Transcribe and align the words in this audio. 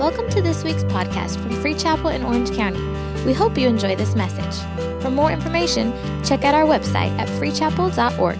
Welcome 0.00 0.30
to 0.30 0.40
this 0.40 0.64
week's 0.64 0.82
podcast 0.84 1.38
from 1.42 1.50
Free 1.60 1.74
Chapel 1.74 2.08
in 2.08 2.22
Orange 2.22 2.50
County. 2.56 2.80
We 3.26 3.34
hope 3.34 3.58
you 3.58 3.68
enjoy 3.68 3.96
this 3.96 4.14
message. 4.14 4.58
For 5.02 5.10
more 5.10 5.30
information, 5.30 5.92
check 6.24 6.42
out 6.42 6.54
our 6.54 6.64
website 6.64 7.14
at 7.18 7.28
freechapel.org. 7.28 8.38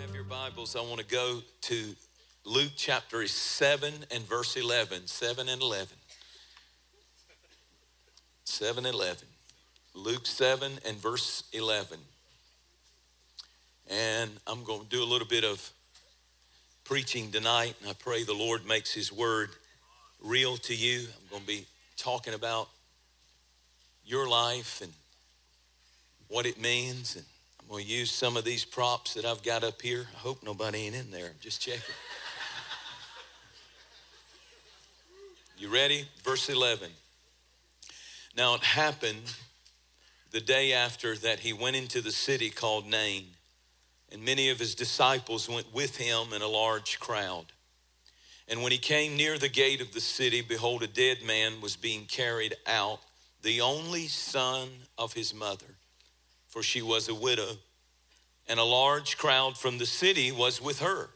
have 0.00 0.14
your 0.14 0.24
Bibles, 0.24 0.74
I 0.74 0.80
want 0.80 1.00
to 1.00 1.04
go 1.06 1.42
to 1.60 1.94
Luke 2.46 2.72
chapter 2.76 3.26
7 3.26 3.92
and 4.10 4.22
verse 4.26 4.56
11. 4.56 5.06
7 5.06 5.46
and 5.46 5.60
11. 5.60 5.96
7 8.44 8.86
and 8.86 8.94
11. 8.94 9.28
Luke 9.94 10.26
7 10.26 10.72
and 10.88 10.96
verse 10.96 11.44
11. 11.52 11.98
And 13.90 14.30
I'm 14.46 14.64
going 14.64 14.80
to 14.80 14.88
do 14.88 15.02
a 15.02 15.04
little 15.04 15.28
bit 15.28 15.44
of 15.44 15.74
preaching 16.84 17.30
tonight, 17.30 17.74
and 17.80 17.90
I 17.90 17.94
pray 17.94 18.24
the 18.24 18.34
Lord 18.34 18.66
makes 18.66 18.92
His 18.92 19.12
word 19.12 19.50
real 20.22 20.56
to 20.58 20.74
you. 20.74 21.00
I'm 21.00 21.28
going 21.30 21.42
to 21.42 21.46
be 21.46 21.66
talking 21.96 22.34
about 22.34 22.68
your 24.04 24.28
life 24.28 24.80
and 24.82 24.92
what 26.28 26.46
it 26.46 26.60
means. 26.60 27.16
And 27.16 27.24
I'm 27.60 27.68
going 27.68 27.84
to 27.84 27.90
use 27.90 28.10
some 28.10 28.36
of 28.36 28.44
these 28.44 28.64
props 28.64 29.14
that 29.14 29.24
I've 29.24 29.42
got 29.42 29.64
up 29.64 29.80
here. 29.80 30.06
I 30.14 30.18
hope 30.18 30.42
nobody 30.42 30.86
ain't 30.86 30.96
in 30.96 31.10
there. 31.10 31.26
I'm 31.26 31.40
just 31.40 31.60
checking. 31.60 31.94
You 35.58 35.72
ready? 35.72 36.08
Verse 36.24 36.48
11. 36.48 36.88
Now 38.36 38.54
it 38.54 38.62
happened 38.62 39.32
the 40.32 40.40
day 40.40 40.72
after 40.72 41.14
that 41.18 41.40
he 41.40 41.52
went 41.52 41.76
into 41.76 42.00
the 42.00 42.10
city 42.10 42.50
called 42.50 42.86
Nain, 42.86 43.26
and 44.12 44.24
many 44.24 44.50
of 44.50 44.58
his 44.58 44.74
disciples 44.74 45.48
went 45.48 45.72
with 45.72 45.96
him 45.96 46.32
in 46.32 46.42
a 46.42 46.46
large 46.46 47.00
crowd. 47.00 47.46
And 48.48 48.62
when 48.62 48.72
he 48.72 48.78
came 48.78 49.16
near 49.16 49.38
the 49.38 49.48
gate 49.48 49.80
of 49.80 49.92
the 49.92 50.00
city, 50.00 50.42
behold, 50.42 50.82
a 50.82 50.86
dead 50.86 51.22
man 51.24 51.60
was 51.60 51.76
being 51.76 52.04
carried 52.04 52.54
out, 52.66 53.00
the 53.42 53.60
only 53.60 54.08
son 54.08 54.68
of 54.98 55.14
his 55.14 55.32
mother, 55.32 55.76
for 56.48 56.62
she 56.62 56.82
was 56.82 57.08
a 57.08 57.14
widow, 57.14 57.56
and 58.48 58.60
a 58.60 58.64
large 58.64 59.16
crowd 59.16 59.56
from 59.56 59.78
the 59.78 59.86
city 59.86 60.30
was 60.30 60.60
with 60.60 60.80
her. 60.80 61.10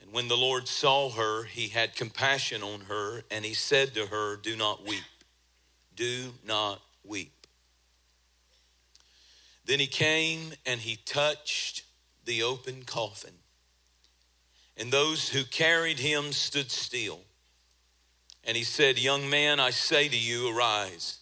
And 0.00 0.12
when 0.12 0.28
the 0.28 0.36
Lord 0.36 0.66
saw 0.66 1.10
her, 1.10 1.44
he 1.44 1.68
had 1.68 1.94
compassion 1.94 2.62
on 2.62 2.80
her, 2.82 3.22
and 3.30 3.44
he 3.44 3.54
said 3.54 3.94
to 3.94 4.06
her, 4.06 4.36
Do 4.36 4.56
not 4.56 4.84
weep. 4.84 5.04
Do 5.94 6.32
not 6.44 6.80
weep. 7.04 7.39
Then 9.70 9.78
he 9.78 9.86
came 9.86 10.52
and 10.66 10.80
he 10.80 10.96
touched 10.96 11.84
the 12.24 12.42
open 12.42 12.82
coffin. 12.82 13.34
And 14.76 14.90
those 14.90 15.28
who 15.28 15.44
carried 15.44 16.00
him 16.00 16.32
stood 16.32 16.72
still. 16.72 17.20
And 18.42 18.56
he 18.56 18.64
said, 18.64 18.98
Young 18.98 19.30
man, 19.30 19.60
I 19.60 19.70
say 19.70 20.08
to 20.08 20.18
you, 20.18 20.52
arise. 20.52 21.18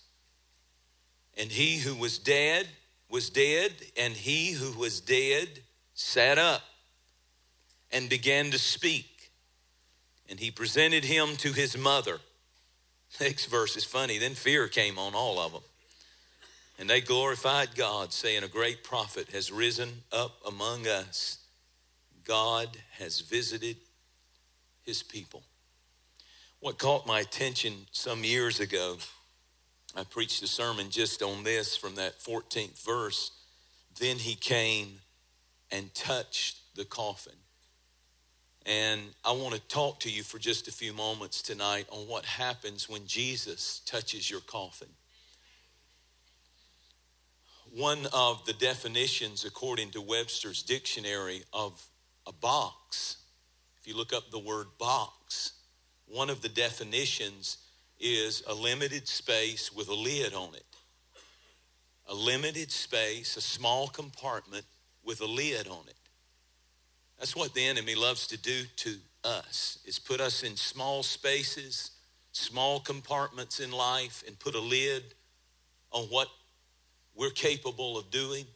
And 1.36 1.52
he 1.52 1.76
who 1.76 1.94
was 1.94 2.18
dead 2.18 2.66
was 3.10 3.28
dead, 3.28 3.70
and 3.98 4.14
he 4.14 4.52
who 4.52 4.78
was 4.78 5.02
dead 5.02 5.48
sat 5.92 6.38
up 6.38 6.62
and 7.92 8.08
began 8.08 8.50
to 8.52 8.58
speak. 8.58 9.30
And 10.26 10.40
he 10.40 10.50
presented 10.50 11.04
him 11.04 11.36
to 11.36 11.52
his 11.52 11.76
mother. 11.76 12.18
Next 13.20 13.44
verse 13.44 13.76
is 13.76 13.84
funny. 13.84 14.16
Then 14.16 14.34
fear 14.34 14.68
came 14.68 14.98
on 14.98 15.14
all 15.14 15.38
of 15.38 15.52
them. 15.52 15.62
And 16.78 16.88
they 16.88 17.00
glorified 17.00 17.74
God, 17.74 18.12
saying, 18.12 18.44
A 18.44 18.48
great 18.48 18.84
prophet 18.84 19.30
has 19.32 19.50
risen 19.50 20.02
up 20.12 20.40
among 20.46 20.86
us. 20.86 21.38
God 22.24 22.68
has 22.98 23.20
visited 23.20 23.76
his 24.84 25.02
people. 25.02 25.42
What 26.60 26.78
caught 26.78 27.06
my 27.06 27.20
attention 27.20 27.86
some 27.90 28.22
years 28.22 28.60
ago, 28.60 28.98
I 29.96 30.04
preached 30.04 30.42
a 30.42 30.46
sermon 30.46 30.90
just 30.90 31.22
on 31.22 31.42
this 31.42 31.76
from 31.76 31.96
that 31.96 32.20
14th 32.20 32.84
verse. 32.84 33.32
Then 33.98 34.16
he 34.16 34.34
came 34.34 35.00
and 35.72 35.92
touched 35.94 36.58
the 36.76 36.84
coffin. 36.84 37.34
And 38.66 39.00
I 39.24 39.32
want 39.32 39.54
to 39.54 39.60
talk 39.62 40.00
to 40.00 40.10
you 40.10 40.22
for 40.22 40.38
just 40.38 40.68
a 40.68 40.72
few 40.72 40.92
moments 40.92 41.42
tonight 41.42 41.86
on 41.90 42.06
what 42.06 42.24
happens 42.24 42.88
when 42.88 43.06
Jesus 43.06 43.80
touches 43.86 44.30
your 44.30 44.40
coffin. 44.40 44.88
One 47.74 48.06
of 48.12 48.44
the 48.46 48.54
definitions, 48.54 49.44
according 49.44 49.90
to 49.90 50.00
Webster's 50.00 50.62
dictionary, 50.62 51.42
of 51.52 51.84
a 52.26 52.32
box, 52.32 53.18
if 53.80 53.86
you 53.86 53.96
look 53.96 54.12
up 54.12 54.30
the 54.30 54.38
word 54.38 54.66
box, 54.78 55.52
one 56.06 56.30
of 56.30 56.40
the 56.40 56.48
definitions 56.48 57.58
is 58.00 58.42
a 58.46 58.54
limited 58.54 59.06
space 59.06 59.72
with 59.72 59.88
a 59.88 59.94
lid 59.94 60.32
on 60.34 60.54
it. 60.54 60.64
A 62.08 62.14
limited 62.14 62.70
space, 62.70 63.36
a 63.36 63.40
small 63.40 63.88
compartment 63.88 64.64
with 65.04 65.20
a 65.20 65.26
lid 65.26 65.68
on 65.68 65.84
it. 65.88 65.94
That's 67.18 67.36
what 67.36 67.52
the 67.52 67.64
enemy 67.64 67.94
loves 67.94 68.26
to 68.28 68.38
do 68.38 68.62
to 68.76 68.96
us, 69.24 69.78
is 69.84 69.98
put 69.98 70.20
us 70.20 70.42
in 70.42 70.56
small 70.56 71.02
spaces, 71.02 71.90
small 72.32 72.80
compartments 72.80 73.60
in 73.60 73.72
life, 73.72 74.22
and 74.26 74.38
put 74.38 74.54
a 74.54 74.60
lid 74.60 75.02
on 75.92 76.04
what 76.04 76.28
we're 77.18 77.30
capable 77.30 77.98
of 77.98 78.10
doing. 78.10 78.46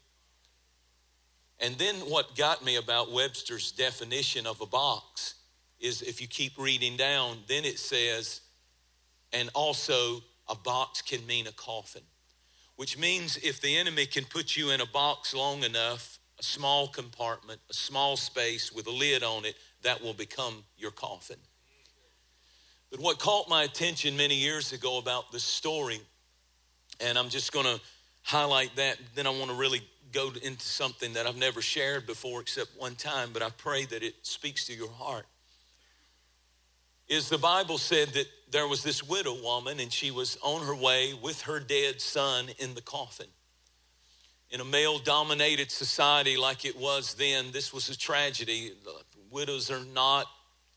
And 1.58 1.74
then 1.76 1.96
what 1.96 2.36
got 2.36 2.64
me 2.64 2.76
about 2.76 3.12
Webster's 3.12 3.72
definition 3.72 4.46
of 4.46 4.60
a 4.60 4.66
box 4.66 5.34
is 5.80 6.00
if 6.00 6.20
you 6.20 6.28
keep 6.28 6.56
reading 6.56 6.96
down, 6.96 7.38
then 7.48 7.64
it 7.64 7.78
says, 7.78 8.40
and 9.32 9.50
also 9.52 10.20
a 10.48 10.54
box 10.54 11.02
can 11.02 11.26
mean 11.26 11.48
a 11.48 11.52
coffin, 11.52 12.02
which 12.76 12.96
means 12.96 13.36
if 13.38 13.60
the 13.60 13.76
enemy 13.76 14.06
can 14.06 14.24
put 14.24 14.56
you 14.56 14.70
in 14.70 14.80
a 14.80 14.86
box 14.86 15.34
long 15.34 15.64
enough, 15.64 16.20
a 16.38 16.42
small 16.42 16.86
compartment, 16.86 17.60
a 17.68 17.74
small 17.74 18.16
space 18.16 18.72
with 18.72 18.86
a 18.86 18.90
lid 18.90 19.24
on 19.24 19.44
it, 19.44 19.56
that 19.82 20.00
will 20.00 20.14
become 20.14 20.62
your 20.76 20.92
coffin. 20.92 21.38
But 22.92 23.00
what 23.00 23.18
caught 23.18 23.48
my 23.48 23.64
attention 23.64 24.16
many 24.16 24.36
years 24.36 24.72
ago 24.72 24.98
about 24.98 25.32
this 25.32 25.44
story, 25.44 26.00
and 27.00 27.18
I'm 27.18 27.28
just 27.28 27.52
going 27.52 27.66
to 27.66 27.80
highlight 28.22 28.76
that. 28.76 28.98
Then 29.14 29.26
I 29.26 29.30
want 29.30 29.50
to 29.50 29.56
really 29.56 29.82
go 30.12 30.30
into 30.42 30.62
something 30.64 31.14
that 31.14 31.26
I've 31.26 31.36
never 31.36 31.62
shared 31.62 32.06
before 32.06 32.40
except 32.40 32.70
one 32.78 32.94
time, 32.94 33.30
but 33.32 33.42
I 33.42 33.50
pray 33.50 33.84
that 33.86 34.02
it 34.02 34.14
speaks 34.22 34.66
to 34.66 34.74
your 34.74 34.90
heart. 34.90 35.26
Is 37.08 37.28
the 37.28 37.38
Bible 37.38 37.78
said 37.78 38.08
that 38.08 38.26
there 38.50 38.68
was 38.68 38.82
this 38.82 39.02
widow 39.02 39.42
woman 39.42 39.80
and 39.80 39.92
she 39.92 40.10
was 40.10 40.38
on 40.42 40.66
her 40.66 40.74
way 40.74 41.14
with 41.14 41.42
her 41.42 41.58
dead 41.60 42.00
son 42.00 42.46
in 42.58 42.74
the 42.74 42.82
coffin. 42.82 43.26
In 44.50 44.60
a 44.60 44.64
male 44.64 44.98
dominated 44.98 45.70
society 45.70 46.36
like 46.36 46.66
it 46.66 46.78
was 46.78 47.14
then, 47.14 47.46
this 47.52 47.72
was 47.72 47.88
a 47.88 47.96
tragedy. 47.96 48.72
Widows 49.30 49.70
are 49.70 49.84
not 49.94 50.26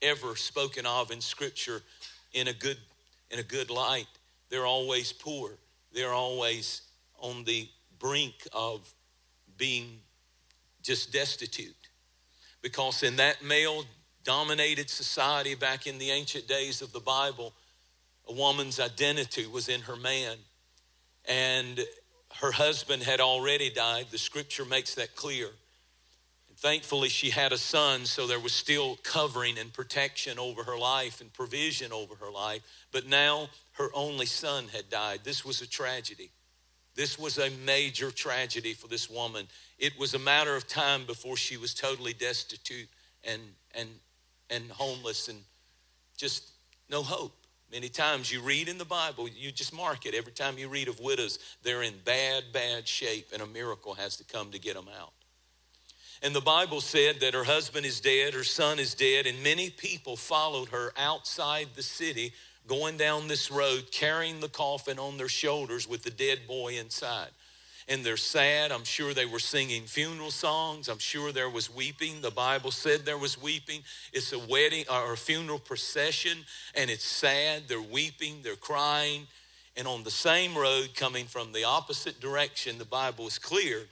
ever 0.01 0.35
spoken 0.37 0.85
of 0.85 1.11
in 1.11 1.19
scripture 1.19 1.81
in 2.33 2.47
a 2.47 2.53
good 2.53 2.77
in 3.31 3.39
a 3.39 3.43
good 3.43 3.69
light. 3.69 4.07
They're 4.49 4.65
always 4.65 5.11
poor. 5.11 5.51
They're 5.93 6.13
always 6.13 6.81
on 7.19 7.43
the 7.43 7.67
brink 7.99 8.47
of 8.53 8.93
being 9.57 9.99
just 10.81 11.11
destitute. 11.11 11.75
Because 12.61 13.03
in 13.03 13.15
that 13.17 13.43
male 13.43 13.85
dominated 14.23 14.89
society 14.89 15.55
back 15.55 15.87
in 15.87 15.97
the 15.97 16.11
ancient 16.11 16.47
days 16.47 16.81
of 16.81 16.91
the 16.93 16.99
Bible, 16.99 17.53
a 18.27 18.33
woman's 18.33 18.79
identity 18.79 19.45
was 19.45 19.69
in 19.69 19.81
her 19.81 19.95
man. 19.95 20.37
And 21.27 21.79
her 22.41 22.51
husband 22.51 23.03
had 23.03 23.19
already 23.19 23.69
died. 23.69 24.07
The 24.11 24.17
scripture 24.17 24.65
makes 24.65 24.95
that 24.95 25.15
clear. 25.15 25.47
And 26.49 26.57
thankfully, 26.57 27.09
she 27.09 27.29
had 27.29 27.51
a 27.51 27.57
son, 27.57 28.05
so 28.05 28.27
there 28.27 28.39
was 28.39 28.53
still 28.53 28.97
covering 29.03 29.57
and 29.57 29.71
protection 29.71 30.37
over 30.37 30.63
her 30.63 30.77
life 30.77 31.21
and 31.21 31.31
provision 31.31 31.91
over 31.91 32.15
her 32.15 32.31
life. 32.31 32.61
But 32.91 33.07
now 33.07 33.49
her 33.73 33.89
only 33.93 34.25
son 34.25 34.67
had 34.73 34.89
died. 34.89 35.21
This 35.23 35.45
was 35.45 35.61
a 35.61 35.67
tragedy. 35.67 36.31
This 36.95 37.19
was 37.19 37.37
a 37.37 37.49
major 37.65 38.09
tragedy 38.09 38.73
for 38.73 38.87
this 38.87 39.09
woman. 39.09 39.47
It 39.77 39.99
was 39.99 40.13
a 40.13 40.19
matter 40.19 40.55
of 40.55 40.67
time 40.67 41.05
before 41.05 41.35
she 41.35 41.57
was 41.57 41.73
totally 41.73 42.13
destitute 42.13 42.87
and, 43.23 43.41
and, 43.73 43.89
and 44.49 44.71
homeless 44.71 45.27
and 45.27 45.39
just 46.17 46.51
no 46.89 47.03
hope. 47.03 47.33
Many 47.71 47.89
times 47.89 48.31
you 48.31 48.41
read 48.41 48.69
in 48.69 48.77
the 48.77 48.85
Bible, 48.85 49.27
you 49.27 49.51
just 49.51 49.73
mark 49.73 50.05
it. 50.05 50.13
Every 50.13 50.31
time 50.31 50.57
you 50.57 50.69
read 50.69 50.87
of 50.87 50.99
widows, 50.99 51.39
they're 51.63 51.81
in 51.81 51.95
bad, 52.05 52.45
bad 52.53 52.87
shape, 52.87 53.29
and 53.33 53.41
a 53.41 53.47
miracle 53.47 53.95
has 53.95 54.15
to 54.17 54.23
come 54.23 54.51
to 54.51 54.59
get 54.59 54.75
them 54.75 54.87
out. 54.99 55.11
And 56.21 56.33
the 56.33 56.41
Bible 56.41 56.79
said 56.79 57.19
that 57.19 57.33
her 57.33 57.43
husband 57.43 57.85
is 57.85 57.99
dead, 57.99 58.33
her 58.33 58.43
son 58.43 58.79
is 58.79 58.93
dead, 58.93 59.25
and 59.25 59.43
many 59.43 59.69
people 59.69 60.15
followed 60.15 60.69
her 60.69 60.93
outside 60.95 61.69
the 61.75 61.83
city 61.83 62.33
going 62.67 62.97
down 62.97 63.27
this 63.27 63.51
road 63.51 63.91
carrying 63.91 64.39
the 64.39 64.49
coffin 64.49 64.97
on 64.99 65.17
their 65.17 65.29
shoulders 65.29 65.87
with 65.87 66.03
the 66.03 66.09
dead 66.09 66.39
boy 66.47 66.77
inside. 66.79 67.29
and 67.87 68.03
they're 68.03 68.17
sad. 68.17 68.71
I'm 68.71 68.83
sure 68.83 69.13
they 69.13 69.27
were 69.27 69.39
singing 69.39 69.83
funeral 69.83 70.31
songs. 70.31 70.89
I'm 70.89 70.97
sure 70.99 71.31
there 71.31 71.49
was 71.49 71.73
weeping. 71.73 72.21
The 72.21 72.31
Bible 72.31 72.71
said 72.71 73.05
there 73.05 73.17
was 73.17 73.39
weeping. 73.41 73.81
It's 74.11 74.33
a 74.33 74.39
wedding 74.39 74.85
uh, 74.89 75.03
or 75.03 75.13
a 75.13 75.17
funeral 75.17 75.59
procession, 75.59 76.39
and 76.73 76.89
it's 76.89 77.05
sad. 77.05 77.63
They're 77.67 77.81
weeping, 77.81 78.37
they're 78.43 78.55
crying. 78.55 79.27
And 79.77 79.87
on 79.87 80.03
the 80.03 80.11
same 80.11 80.57
road, 80.57 80.91
coming 80.95 81.25
from 81.25 81.51
the 81.51 81.65
opposite 81.65 82.19
direction, 82.19 82.77
the 82.77 82.85
Bible 82.85 83.27
is 83.27 83.37
clear 83.37 83.83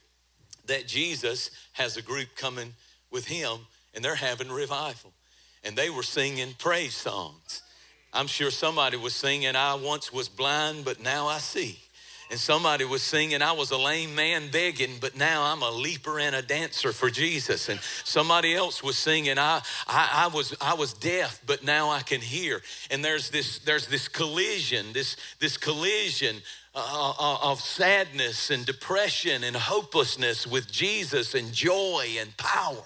that 0.66 0.88
Jesus 0.88 1.52
has 1.74 1.98
a 1.98 2.02
group 2.02 2.30
coming 2.36 2.74
with 3.12 3.26
him, 3.26 3.68
and 3.94 4.04
they're 4.04 4.16
having 4.16 4.50
revival. 4.50 5.12
And 5.64 5.76
they 5.76 5.90
were 5.90 6.04
singing 6.04 6.56
praise 6.58 6.96
songs. 6.96 7.63
I'm 8.14 8.28
sure 8.28 8.52
somebody 8.52 8.98
was 8.98 9.16
singing, 9.16 9.56
I 9.56 9.74
once 9.74 10.14
was 10.14 10.30
blind, 10.30 10.86
but 10.86 11.02
now 11.02 11.28
I 11.28 11.40
see. 11.40 11.80
And 12.30 12.40
somebody 12.40 12.86
was 12.86 13.04
singing, 13.04 13.42
I 13.42 13.52
was 13.52 13.72
a 13.72 13.78
lame 13.78 14.16
man 14.16 14.50
begging, 14.50 14.98
but 15.00 15.16
now 15.16 15.44
I'm 15.44 15.62
a 15.62 15.70
leaper 15.70 16.20
and 16.20 16.36
a 16.36 16.42
dancer 16.42 16.92
for 16.92 17.10
Jesus. 17.10 17.70
And 17.70 17.80
somebody 18.04 18.56
else 18.56 18.82
was 18.82 18.98
singing, 18.98 19.38
I, 19.38 19.62
I, 19.88 20.26
I, 20.26 20.28
was, 20.36 20.56
I 20.60 20.74
was 20.74 20.94
deaf, 20.94 21.42
but 21.46 21.64
now 21.64 21.92
I 21.92 22.02
can 22.02 22.22
hear. 22.22 22.62
And 22.90 23.04
there's 23.04 23.30
this, 23.30 23.60
there's 23.60 23.88
this 23.88 24.08
collision, 24.08 24.94
this, 24.94 25.16
this 25.40 25.58
collision 25.58 26.38
uh, 26.76 27.14
uh 27.20 27.52
of 27.52 27.62
sadness 27.62 28.50
and 28.50 28.66
depression 28.66 29.44
and 29.44 29.56
hopelessness 29.56 30.48
with 30.48 30.72
Jesus 30.72 31.36
and 31.36 31.54
joy 31.54 32.08
and 32.20 32.36
power. 32.38 32.84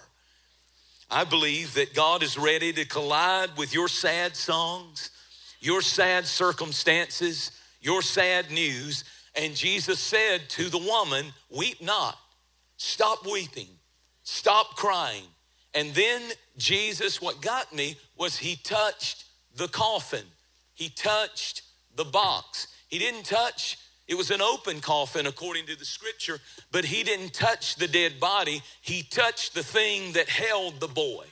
I 1.10 1.24
believe 1.24 1.76
that 1.76 1.94
God 1.94 2.22
is 2.22 2.38
ready 2.38 2.74
to 2.74 2.84
collide 2.84 3.56
with 3.56 3.74
your 3.74 3.88
sad 3.88 4.36
songs, 4.36 5.10
your 5.60 5.82
sad 5.82 6.26
circumstances, 6.26 7.52
your 7.82 8.02
sad 8.02 8.52
news 8.52 9.04
and 9.38 9.56
Jesus 9.56 10.00
said 10.00 10.50
to 10.50 10.70
the 10.70 10.80
woman, 10.80 11.28
Weep 11.56 11.82
not, 11.82 12.18
stop 12.78 13.26
weeping, 13.26 13.70
stop 14.24 14.76
crying. 14.76 15.24
And 15.76 15.94
then 15.94 16.22
Jesus, 16.58 17.22
what 17.22 17.42
got 17.42 17.74
me 17.74 17.98
was 18.18 18.38
he 18.38 18.56
touched 18.56 19.26
the 19.56 19.68
coffin, 19.68 20.26
he 20.74 20.90
touched 20.90 21.62
the 21.96 22.06
box. 22.06 22.68
He 22.88 23.00
didn't 23.00 23.26
touch, 23.26 23.78
it 24.08 24.16
was 24.16 24.32
an 24.32 24.42
open 24.42 24.80
coffin 24.80 25.28
according 25.28 25.66
to 25.66 25.76
the 25.76 25.86
scripture, 25.86 26.40
but 26.72 26.86
he 26.86 27.04
didn't 27.04 27.34
touch 27.34 27.76
the 27.76 27.88
dead 27.88 28.20
body. 28.20 28.62
He 28.82 29.04
touched 29.04 29.54
the 29.54 29.64
thing 29.64 30.14
that 30.14 30.30
held 30.30 30.80
the 30.80 30.88
boy. 30.88 31.26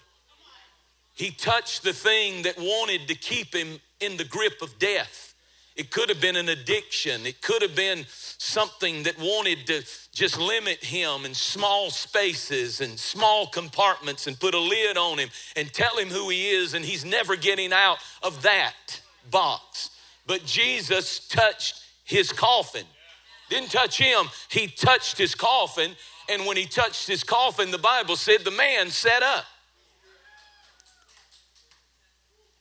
He 1.13 1.31
touched 1.31 1.83
the 1.83 1.93
thing 1.93 2.41
that 2.41 2.57
wanted 2.57 3.07
to 3.07 3.15
keep 3.15 3.55
him 3.55 3.79
in 3.99 4.17
the 4.17 4.23
grip 4.23 4.61
of 4.61 4.77
death. 4.79 5.33
It 5.75 5.91
could 5.91 6.07
have 6.07 6.21
been 6.21 6.37
an 6.37 6.47
addiction. 6.47 7.25
It 7.25 7.41
could 7.41 7.61
have 7.61 7.75
been 7.75 8.05
something 8.07 9.03
that 9.03 9.19
wanted 9.19 9.67
to 9.67 9.83
just 10.13 10.39
limit 10.39 10.83
him 10.83 11.25
in 11.25 11.33
small 11.33 11.89
spaces 11.89 12.79
and 12.79 12.97
small 12.97 13.47
compartments 13.47 14.27
and 14.27 14.39
put 14.39 14.53
a 14.53 14.59
lid 14.59 14.97
on 14.97 15.19
him 15.19 15.29
and 15.57 15.71
tell 15.73 15.97
him 15.97 16.07
who 16.07 16.29
he 16.29 16.49
is, 16.49 16.73
and 16.73 16.85
he's 16.85 17.03
never 17.03 17.35
getting 17.35 17.73
out 17.73 17.97
of 18.23 18.41
that 18.43 19.01
box. 19.29 19.89
But 20.25 20.45
Jesus 20.45 21.27
touched 21.27 21.83
his 22.05 22.31
coffin. 22.31 22.85
Didn't 23.49 23.71
touch 23.71 23.97
him, 23.97 24.27
he 24.49 24.67
touched 24.67 25.17
his 25.17 25.35
coffin. 25.35 25.91
And 26.29 26.45
when 26.45 26.57
he 26.57 26.65
touched 26.65 27.07
his 27.07 27.23
coffin, 27.23 27.69
the 27.69 27.77
Bible 27.77 28.15
said 28.15 28.43
the 28.43 28.51
man 28.51 28.89
sat 28.89 29.21
up. 29.21 29.45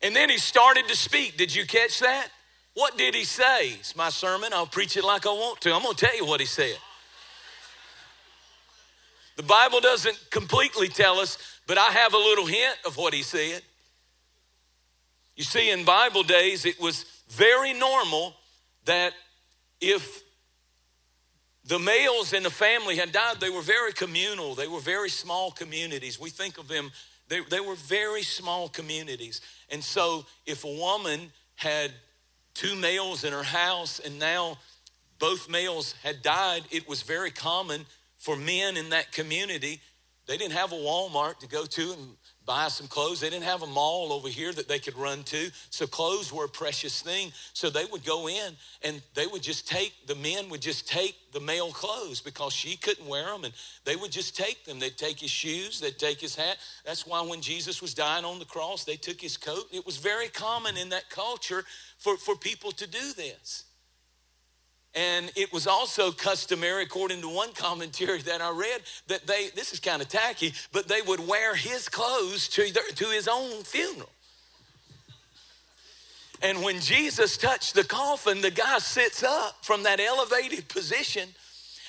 And 0.05 0.15
then 0.15 0.29
he 0.29 0.39
started 0.39 0.87
to 0.89 0.95
speak. 0.95 1.37
Did 1.37 1.53
you 1.55 1.67
catch 1.67 1.99
that? 2.01 2.29
What 2.75 2.99
did 2.99 3.15
he 3.15 3.25
say? 3.25 3.71
It's 3.71 3.97
my 3.97 4.11
sermon. 4.11 4.53
I'll 4.53 4.67
preach 4.67 4.97
it 4.97 5.03
like 5.03 5.27
I 5.27 5.31
want 5.31 5.61
to. 5.63 5.75
I'm 5.75 5.83
going 5.83 5.95
to 5.95 6.07
tell 6.07 6.17
you 6.17 6.27
what 6.27 6.41
he 6.41 6.47
said. 6.47 6.77
The 9.37 9.43
Bible 9.43 9.81
doesn't 9.81 10.19
completely 10.31 10.89
tell 10.89 11.19
us, 11.19 11.39
but 11.67 11.79
I 11.79 11.87
have 11.91 12.13
a 12.13 12.19
little 12.19 12.47
hint 12.47 12.77
of 12.85 12.97
what 12.97 13.15
he 13.15 13.23
said. 13.23 13.63
You 15.37 15.43
see, 15.43 15.71
in 15.71 15.85
Bible 15.85 16.23
days, 16.23 16.67
it 16.67 16.79
was 16.79 17.05
very 17.31 17.73
normal 17.73 18.35
that 18.85 19.13
if 19.81 20.23
the 21.65 21.79
males 21.79 22.33
in 22.33 22.43
the 22.43 22.51
family 22.51 22.97
had 22.97 23.11
died, 23.11 23.41
they 23.41 23.51
were 23.51 23.63
very 23.63 23.93
communal. 23.93 24.55
They 24.55 24.69
were 24.69 24.81
very 24.81 25.09
small 25.09 25.51
communities. 25.51 26.21
We 26.21 26.31
think 26.31 26.59
of 26.59 26.69
them, 26.69 26.93
they, 27.29 27.41
they 27.51 27.61
were 27.61 27.75
very 27.75 28.23
small 28.23 28.69
communities. 28.69 29.41
And 29.71 29.83
so 29.83 30.27
if 30.47 30.65
a 30.65 30.69
woman 30.69 31.33
had 31.57 31.93
two 32.55 32.77
males 32.77 33.25
in 33.25 33.33
her 33.33 33.43
house, 33.43 33.99
and 33.99 34.19
now 34.19 34.59
both 35.19 35.49
males 35.49 35.95
had 36.03 36.23
died. 36.23 36.63
It 36.71 36.89
was 36.89 37.03
very 37.03 37.31
common 37.31 37.87
for 38.17 38.37
men 38.37 38.77
in 38.77 38.91
that 38.91 39.13
community. 39.13 39.81
They 40.27 40.39
didn't 40.39 40.55
have 40.55 40.73
a 40.73 40.77
Walmart 40.77 41.39
to 41.41 41.49
go 41.49 41.67
to 41.67 41.93
and 41.93 42.17
buy 42.47 42.69
some 42.69 42.87
clothes. 42.87 43.21
They 43.21 43.31
didn't 43.31 43.45
have 43.45 43.63
a 43.63 43.67
mall 43.67 44.13
over 44.13 44.29
here 44.29 44.53
that 44.53 44.69
they 44.69 44.79
could 44.79 44.97
run 44.97 45.23
to. 45.25 45.51
So 45.71 45.87
clothes 45.87 46.33
were 46.33 46.45
a 46.45 46.49
precious 46.49 47.03
thing. 47.03 47.33
So 47.53 47.69
they 47.69 47.85
would 47.85 48.05
go 48.05 48.29
in 48.29 48.55
and 48.83 49.03
they 49.15 49.27
would 49.27 49.43
just 49.43 49.69
take, 49.69 50.07
the 50.07 50.15
men 50.15 50.49
would 50.49 50.63
just 50.63 50.89
take 50.89 51.15
the 51.33 51.41
male 51.41 51.73
clothes 51.73 52.21
because 52.21 52.53
she 52.53 52.77
couldn't 52.77 53.07
wear 53.07 53.27
them 53.27 53.45
and 53.45 53.55
they 53.85 53.97
would 53.97 54.13
just 54.13 54.37
take 54.37 54.65
them. 54.65 54.79
They'd 54.79 54.97
take 54.97 55.21
his 55.21 55.31
shoes, 55.31 55.81
they'd 55.81 55.99
take 55.99 56.21
his 56.21 56.35
hat. 56.35 56.57
That's 56.85 57.07
why 57.07 57.21
when 57.23 57.41
Jesus 57.41 57.83
was 57.83 57.93
dying 57.93 58.25
on 58.25 58.39
the 58.39 58.45
cross, 58.45 58.85
they 58.85 58.97
took 58.97 59.21
his 59.21 59.37
coat. 59.37 59.65
It 59.73 59.85
was 59.85 59.99
very 59.99 60.29
common 60.29 60.77
in 60.77 60.91
that 60.91 61.11
culture 61.11 61.65
for, 61.99 62.17
for 62.17 62.35
people 62.37 62.73
to 62.73 62.87
do 62.87 63.13
this. 63.15 63.65
And 64.95 65.33
it 65.35 65.53
was 65.53 65.67
also 65.67 66.13
customary, 66.13 66.85
according 66.85 67.21
to 67.23 67.29
one 67.29 67.53
commentary 67.55 68.23
that 68.23 68.41
I 68.41 68.51
read, 68.51 68.83
that 69.09 69.27
they, 69.27 69.49
this 69.55 69.73
is 69.73 69.81
kind 69.81 70.01
of 70.01 70.09
tacky, 70.09 70.55
but 70.73 70.89
they 70.89 71.03
would 71.03 71.27
wear 71.27 71.55
his 71.55 71.89
clothes 71.89 72.49
to, 72.49 72.73
their, 72.73 72.85
to 72.95 73.07
his 73.07 73.29
own 73.29 73.63
funeral. 73.65 74.11
And 76.43 76.63
when 76.63 76.79
Jesus 76.81 77.37
touched 77.39 77.75
the 77.75 77.85
coffin, 77.85 78.43
the 78.43 78.51
guy 78.51 78.79
sits 78.79 79.23
up 79.23 79.65
from 79.65 79.85
that 79.85 79.99
elevated 79.99 80.69
position 80.69 81.29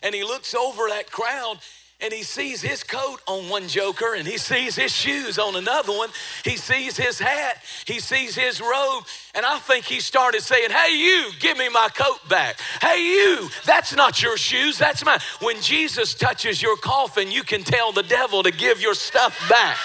and 0.02 0.14
he 0.14 0.24
looks 0.24 0.54
over 0.54 0.88
that 0.90 1.12
crowd 1.12 1.60
and 2.02 2.12
he 2.12 2.24
sees 2.24 2.62
his 2.62 2.84
coat 2.84 3.22
on 3.26 3.50
one 3.50 3.68
joker 3.68 4.16
and 4.16 4.28
he 4.28 4.38
sees 4.38 4.76
his 4.76 4.92
shoes 4.92 5.40
on 5.40 5.56
another 5.56 5.94
one. 5.94 6.10
He 6.44 6.58
sees 6.58 6.98
his 6.98 7.20
hat, 7.20 7.64
he 7.86 8.00
sees 8.00 8.36
his 8.36 8.60
robe, 8.60 9.06
and 9.34 9.46
I 9.46 9.60
think 9.60 9.86
he 9.86 10.00
started 10.00 10.42
saying, 10.42 10.72
Hey, 10.72 10.96
you, 10.96 11.32
give 11.40 11.58
me 11.58 11.70
my 11.70 11.88
coat 11.96 12.20
back. 12.30 12.60
Hey, 12.82 13.02
you, 13.02 13.50
that's 13.66 13.96
not 13.96 14.22
your 14.22 14.38
shoes, 14.38 14.78
that's 14.78 15.06
mine. 15.06 15.20
When 15.42 15.62
Jesus 15.62 16.14
touches 16.14 16.62
your 16.62 16.78
coffin, 16.78 17.32
you 17.32 17.44
can 17.44 17.64
tell 17.64 17.92
the 17.92 18.04
devil 18.04 18.44
to 18.44 18.52
give 18.52 18.82
your 18.82 18.94
stuff 18.94 19.38
back. 19.50 19.78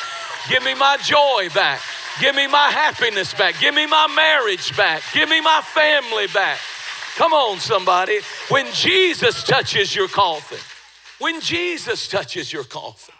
Give 0.49 0.65
me 0.65 0.75
my 0.75 0.97
joy 1.03 1.49
back. 1.55 1.81
Give 2.21 2.35
me 2.35 2.47
my 2.49 2.71
happiness 2.71 3.33
back. 3.35 3.59
Give 3.61 3.75
me 3.75 3.87
my 3.87 4.09
marriage 4.15 4.77
back. 4.77 5.03
Give 5.15 5.29
me 5.29 5.41
my 5.41 5.63
family 5.63 6.27
back. 6.35 6.59
Come 7.17 7.33
on, 7.33 7.59
somebody. 7.59 8.21
When 8.49 8.67
Jesus 8.73 9.45
touches 9.45 9.95
your 9.95 10.09
coffin, 10.09 10.59
when 11.21 11.41
Jesus 11.41 12.09
touches 12.09 12.53
your 12.53 12.65
coffin, 12.65 13.15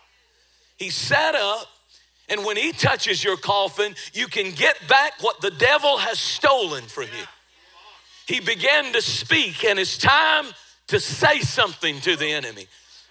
he 0.77 0.91
sat 0.91 1.35
up, 1.35 1.69
and 2.29 2.45
when 2.45 2.57
he 2.57 2.73
touches 2.73 3.23
your 3.23 3.37
coffin, 3.37 3.95
you 4.13 4.27
can 4.27 4.53
get 4.53 4.77
back 4.89 5.15
what 5.21 5.41
the 5.41 5.51
devil 5.51 5.99
has 5.99 6.19
stolen 6.19 6.85
from 6.85 7.05
you. 7.05 7.27
He 8.27 8.41
began 8.41 8.93
to 8.93 9.03
speak, 9.03 9.65
and 9.65 9.79
it's 9.79 9.99
time 9.99 10.47
to 10.87 10.99
say 10.99 11.41
something 11.41 12.01
to 12.01 12.17
the 12.17 12.33
enemy. 12.33 12.67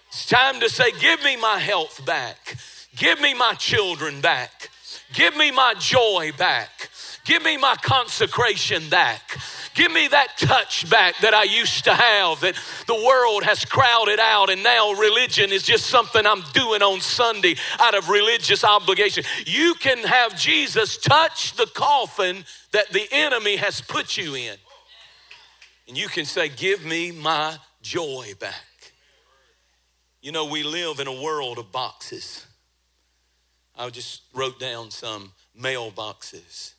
It's 0.08 0.26
time 0.26 0.60
to 0.60 0.68
say, 0.68 0.90
Give 0.98 1.22
me 1.22 1.36
my 1.36 1.58
health 1.58 2.04
back. 2.04 2.56
Give 2.96 3.20
me 3.20 3.34
my 3.34 3.54
children 3.54 4.20
back. 4.20 4.70
Give 5.12 5.36
me 5.36 5.50
my 5.50 5.74
joy 5.78 6.32
back. 6.36 6.90
Give 7.24 7.44
me 7.44 7.56
my 7.56 7.76
consecration 7.80 8.88
back. 8.88 9.38
Give 9.74 9.92
me 9.92 10.08
that 10.08 10.36
touch 10.36 10.88
back 10.90 11.16
that 11.18 11.32
I 11.32 11.44
used 11.44 11.84
to 11.84 11.94
have 11.94 12.40
that 12.40 12.56
the 12.86 12.94
world 12.94 13.44
has 13.44 13.64
crowded 13.64 14.18
out, 14.18 14.50
and 14.50 14.62
now 14.62 14.92
religion 14.92 15.52
is 15.52 15.62
just 15.62 15.86
something 15.86 16.26
I'm 16.26 16.42
doing 16.52 16.82
on 16.82 17.00
Sunday 17.00 17.54
out 17.78 17.94
of 17.96 18.08
religious 18.08 18.64
obligation. 18.64 19.22
You 19.46 19.74
can 19.74 19.98
have 19.98 20.36
Jesus 20.36 20.96
touch 20.96 21.54
the 21.54 21.66
coffin 21.66 22.44
that 22.72 22.90
the 22.92 23.06
enemy 23.12 23.56
has 23.56 23.80
put 23.80 24.16
you 24.16 24.34
in. 24.34 24.56
And 25.86 25.96
you 25.96 26.08
can 26.08 26.24
say, 26.24 26.48
Give 26.48 26.84
me 26.84 27.12
my 27.12 27.56
joy 27.80 28.32
back. 28.40 28.54
You 30.20 30.32
know, 30.32 30.46
we 30.46 30.62
live 30.62 31.00
in 31.00 31.06
a 31.06 31.22
world 31.22 31.58
of 31.58 31.72
boxes. 31.72 32.46
I 33.76 33.88
just 33.88 34.22
wrote 34.34 34.60
down 34.60 34.90
some 34.90 35.32
mailboxes, 35.58 36.74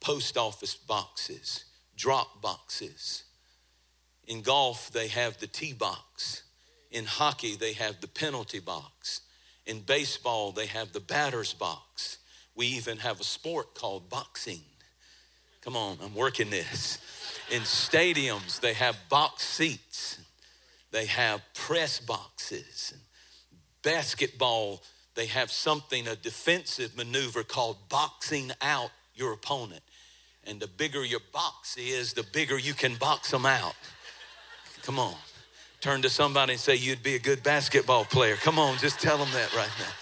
post 0.00 0.36
office 0.36 0.74
boxes, 0.76 1.64
drop 1.96 2.40
boxes. 2.42 3.24
In 4.26 4.42
golf, 4.42 4.90
they 4.90 5.08
have 5.08 5.38
the 5.38 5.46
tee 5.46 5.72
box. 5.72 6.42
In 6.90 7.04
hockey, 7.04 7.56
they 7.56 7.72
have 7.74 8.00
the 8.00 8.08
penalty 8.08 8.60
box. 8.60 9.20
In 9.66 9.80
baseball, 9.80 10.52
they 10.52 10.66
have 10.66 10.92
the 10.92 11.00
batter's 11.00 11.52
box. 11.52 12.18
We 12.54 12.66
even 12.68 12.98
have 12.98 13.20
a 13.20 13.24
sport 13.24 13.74
called 13.74 14.08
boxing. 14.08 14.60
Come 15.62 15.76
on, 15.76 15.98
I'm 16.02 16.14
working 16.14 16.50
this. 16.50 16.98
In 17.50 17.62
stadiums, 17.62 18.60
they 18.60 18.74
have 18.74 18.96
box 19.08 19.42
seats. 19.42 20.18
they 20.90 21.06
have 21.06 21.42
press 21.54 21.98
boxes. 21.98 22.92
And 22.92 23.00
basketball, 23.82 24.82
they 25.14 25.26
have 25.26 25.50
something, 25.50 26.06
a 26.06 26.16
defensive 26.16 26.96
maneuver 26.96 27.42
called 27.42 27.88
boxing 27.88 28.52
out 28.60 28.90
your 29.14 29.32
opponent. 29.32 29.82
And 30.46 30.60
the 30.60 30.66
bigger 30.66 31.04
your 31.04 31.20
box 31.32 31.76
is, 31.76 32.12
the 32.12 32.22
bigger 32.32 32.58
you 32.58 32.74
can 32.74 32.96
box 32.96 33.30
them 33.30 33.46
out. 33.46 33.74
Come 34.82 34.98
on. 34.98 35.14
Turn 35.80 36.02
to 36.02 36.10
somebody 36.10 36.52
and 36.52 36.60
say, 36.60 36.76
You'd 36.76 37.02
be 37.02 37.14
a 37.14 37.18
good 37.18 37.42
basketball 37.42 38.04
player. 38.04 38.36
Come 38.36 38.58
on, 38.58 38.78
just 38.78 39.00
tell 39.00 39.18
them 39.18 39.28
that 39.32 39.54
right 39.54 39.70
now. 39.78 39.92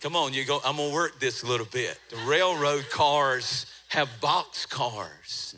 Come 0.00 0.16
on, 0.16 0.32
you 0.32 0.44
go. 0.46 0.60
I'm 0.64 0.76
gonna 0.76 0.94
work 0.94 1.20
this 1.20 1.42
a 1.42 1.46
little 1.46 1.66
bit. 1.66 1.98
The 2.08 2.16
railroad 2.26 2.88
cars 2.88 3.66
have 3.88 4.08
box 4.20 4.64
cars. 4.64 5.54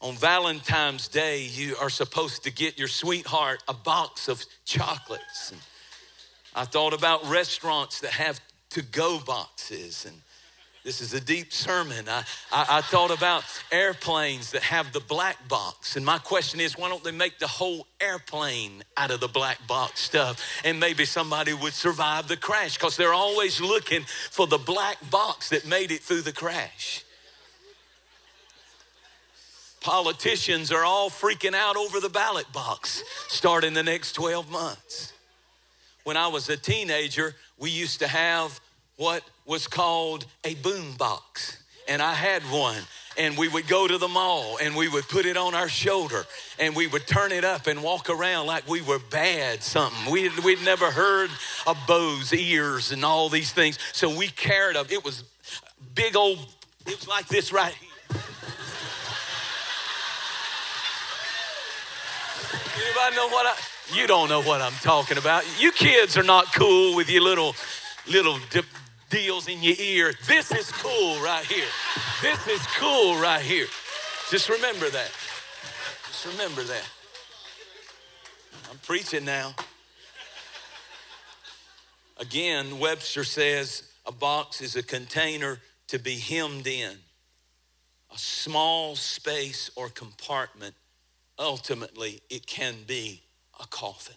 On 0.00 0.16
Valentine's 0.16 1.08
Day, 1.08 1.42
you 1.42 1.76
are 1.76 1.90
supposed 1.90 2.42
to 2.44 2.50
get 2.50 2.78
your 2.78 2.88
sweetheart 2.88 3.62
a 3.68 3.74
box 3.74 4.28
of 4.28 4.44
chocolates. 4.64 5.52
And 5.52 5.60
I 6.54 6.64
thought 6.64 6.94
about 6.94 7.24
restaurants 7.28 8.00
that 8.00 8.12
have 8.12 8.40
to 8.70 8.82
go 8.82 9.20
boxes 9.20 10.04
and 10.04 10.16
this 10.84 11.00
is 11.02 11.12
a 11.12 11.20
deep 11.20 11.52
sermon. 11.52 12.08
I, 12.08 12.24
I, 12.50 12.66
I, 12.78 12.80
thought 12.80 13.10
about 13.10 13.44
airplanes 13.70 14.52
that 14.52 14.62
have 14.62 14.92
the 14.92 15.00
black 15.00 15.46
box. 15.46 15.96
And 15.96 16.06
my 16.06 16.18
question 16.18 16.58
is 16.58 16.76
why 16.78 16.88
don't 16.88 17.04
they 17.04 17.10
make 17.10 17.38
the 17.38 17.46
whole 17.46 17.86
airplane 18.00 18.82
out 18.96 19.10
of 19.10 19.20
the 19.20 19.28
black 19.28 19.66
box 19.66 20.00
stuff? 20.00 20.42
And 20.64 20.80
maybe 20.80 21.04
somebody 21.04 21.52
would 21.52 21.74
survive 21.74 22.28
the 22.28 22.36
crash 22.36 22.78
because 22.78 22.96
they're 22.96 23.12
always 23.12 23.60
looking 23.60 24.04
for 24.30 24.46
the 24.46 24.58
black 24.58 24.98
box 25.10 25.50
that 25.50 25.66
made 25.66 25.90
it 25.90 26.00
through 26.00 26.22
the 26.22 26.32
crash. 26.32 27.04
Politicians 29.80 30.72
are 30.72 30.84
all 30.84 31.10
freaking 31.10 31.54
out 31.54 31.76
over 31.76 32.00
the 32.00 32.10
ballot 32.10 32.50
box 32.52 33.02
starting 33.28 33.74
the 33.74 33.82
next 33.82 34.12
12 34.12 34.50
months. 34.50 35.12
When 36.04 36.16
I 36.16 36.28
was 36.28 36.48
a 36.48 36.56
teenager, 36.56 37.34
we 37.58 37.70
used 37.70 37.98
to 38.00 38.08
have 38.08 38.60
what 39.00 39.24
was 39.46 39.66
called 39.66 40.26
a 40.44 40.54
boom 40.56 40.92
box. 40.98 41.62
And 41.88 42.02
I 42.02 42.12
had 42.12 42.42
one. 42.42 42.82
And 43.16 43.36
we 43.36 43.48
would 43.48 43.66
go 43.66 43.88
to 43.88 43.96
the 43.96 44.06
mall 44.06 44.58
and 44.62 44.76
we 44.76 44.88
would 44.88 45.08
put 45.08 45.24
it 45.24 45.38
on 45.38 45.54
our 45.54 45.68
shoulder 45.70 46.24
and 46.58 46.76
we 46.76 46.86
would 46.86 47.06
turn 47.06 47.32
it 47.32 47.42
up 47.42 47.66
and 47.66 47.82
walk 47.82 48.10
around 48.10 48.46
like 48.46 48.68
we 48.68 48.82
were 48.82 48.98
bad 49.10 49.62
something. 49.62 50.12
We'd, 50.12 50.38
we'd 50.40 50.62
never 50.64 50.90
heard 50.90 51.30
of 51.66 51.78
bows, 51.88 52.32
ears 52.34 52.92
and 52.92 53.02
all 53.02 53.30
these 53.30 53.52
things. 53.52 53.78
So 53.92 54.14
we 54.14 54.28
carried 54.28 54.76
them. 54.76 54.86
It 54.90 55.02
was 55.02 55.24
big 55.94 56.14
old, 56.14 56.38
it 56.86 56.96
was 56.96 57.08
like 57.08 57.26
this 57.26 57.54
right 57.54 57.72
here. 57.72 58.20
Anybody 62.76 63.16
know 63.16 63.28
what 63.28 63.46
I, 63.46 63.96
you 63.98 64.06
don't 64.06 64.28
know 64.28 64.42
what 64.42 64.60
I'm 64.60 64.78
talking 64.82 65.16
about. 65.16 65.44
You 65.58 65.72
kids 65.72 66.18
are 66.18 66.22
not 66.22 66.52
cool 66.54 66.94
with 66.94 67.10
your 67.10 67.22
little, 67.22 67.56
little 68.06 68.38
deals 69.10 69.48
in 69.48 69.62
your 69.62 69.76
ear. 69.78 70.14
This 70.26 70.50
is 70.52 70.70
cool 70.72 71.20
right 71.20 71.44
here. 71.44 71.66
This 72.22 72.46
is 72.46 72.64
cool 72.78 73.20
right 73.20 73.42
here. 73.42 73.66
Just 74.30 74.48
remember 74.48 74.88
that. 74.88 75.10
Just 76.06 76.26
remember 76.26 76.62
that. 76.62 76.88
I'm 78.70 78.78
preaching 78.78 79.24
now. 79.24 79.54
Again, 82.16 82.78
Webster 82.78 83.24
says 83.24 83.82
a 84.06 84.12
box 84.12 84.60
is 84.60 84.76
a 84.76 84.82
container 84.82 85.58
to 85.88 85.98
be 85.98 86.16
hemmed 86.16 86.66
in, 86.66 86.92
a 88.12 88.18
small 88.18 88.94
space 88.94 89.70
or 89.74 89.88
compartment. 89.88 90.74
Ultimately, 91.38 92.20
it 92.30 92.46
can 92.46 92.74
be 92.86 93.22
a 93.60 93.66
coffin. 93.66 94.16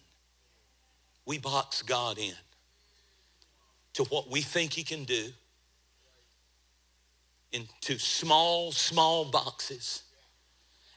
We 1.26 1.38
box 1.38 1.82
God 1.82 2.18
in 2.18 2.34
to 3.94 4.04
what 4.04 4.30
we 4.30 4.40
think 4.40 4.72
He 4.72 4.84
can 4.84 5.04
do 5.04 5.28
into 7.52 7.98
small, 7.98 8.72
small 8.72 9.24
boxes. 9.24 10.02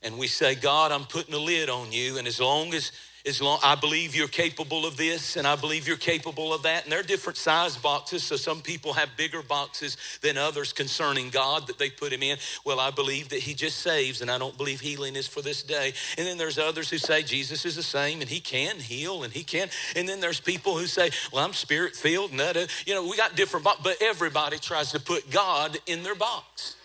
And 0.02 0.18
we 0.18 0.28
say, 0.28 0.56
God, 0.56 0.92
I'm 0.92 1.06
putting 1.06 1.34
a 1.34 1.40
lid 1.40 1.70
on 1.70 1.92
you. 1.92 2.18
And 2.18 2.28
as 2.28 2.40
long 2.40 2.74
as 2.74 2.92
as 3.26 3.42
long 3.42 3.60
I 3.64 3.76
believe 3.76 4.16
you're 4.16 4.28
capable 4.28 4.86
of 4.86 4.98
this 4.98 5.36
and 5.36 5.48
I 5.48 5.56
believe 5.56 5.88
you're 5.88 5.98
capable 5.98 6.54
of 6.54 6.64
that. 6.64 6.84
And 6.84 6.92
they're 6.92 7.04
different 7.04 7.38
size 7.38 7.76
boxes. 7.76 8.24
So 8.24 8.36
some 8.36 8.62
people 8.62 8.94
have 8.94 9.10
bigger 9.18 9.42
boxes 9.42 9.98
than 10.22 10.38
others 10.38 10.74
concerning 10.74 11.30
God 11.30 11.68
that 11.68 11.78
they 11.78 11.90
put 11.90 12.14
him 12.14 12.24
in. 12.24 12.38
Well, 12.66 12.80
I 12.80 12.92
believe 12.92 13.30
that 13.30 13.40
he 13.40 13.54
just 13.54 13.80
saves 13.80 14.22
and 14.22 14.32
I 14.32 14.38
don't 14.38 14.58
believe 14.58 14.80
healing 14.80 15.16
is 15.16 15.28
for 15.28 15.42
this 15.42 15.64
day. 15.64 15.94
And 16.18 16.28
then 16.28 16.38
there's 16.38 16.58
others 16.58 16.90
who 16.90 16.98
say 16.98 17.24
Jesus 17.24 17.66
is 17.66 17.76
the 17.76 17.84
same 17.84 18.22
and 18.22 18.30
he 18.30 18.40
can 18.40 18.80
heal 18.80 19.24
and 19.24 19.34
he 19.34 19.44
can. 19.44 19.70
And 19.96 20.08
then 20.08 20.20
there's 20.20 20.40
people 20.40 20.78
who 20.78 20.88
say, 20.88 21.10
well, 21.32 21.44
I'm 21.44 21.54
spirit 21.54 21.96
filled 21.96 22.32
and 22.32 22.40
that, 22.40 22.56
you 22.86 22.94
know, 22.94 23.08
we 23.08 23.18
got 23.18 23.36
different 23.36 23.64
boxes, 23.66 23.84
but 23.84 24.02
everybody 24.02 24.58
tries 24.58 24.92
to 24.92 25.00
put 25.00 25.30
God 25.30 25.78
in 25.86 26.04
their 26.04 26.16
box 26.16 26.76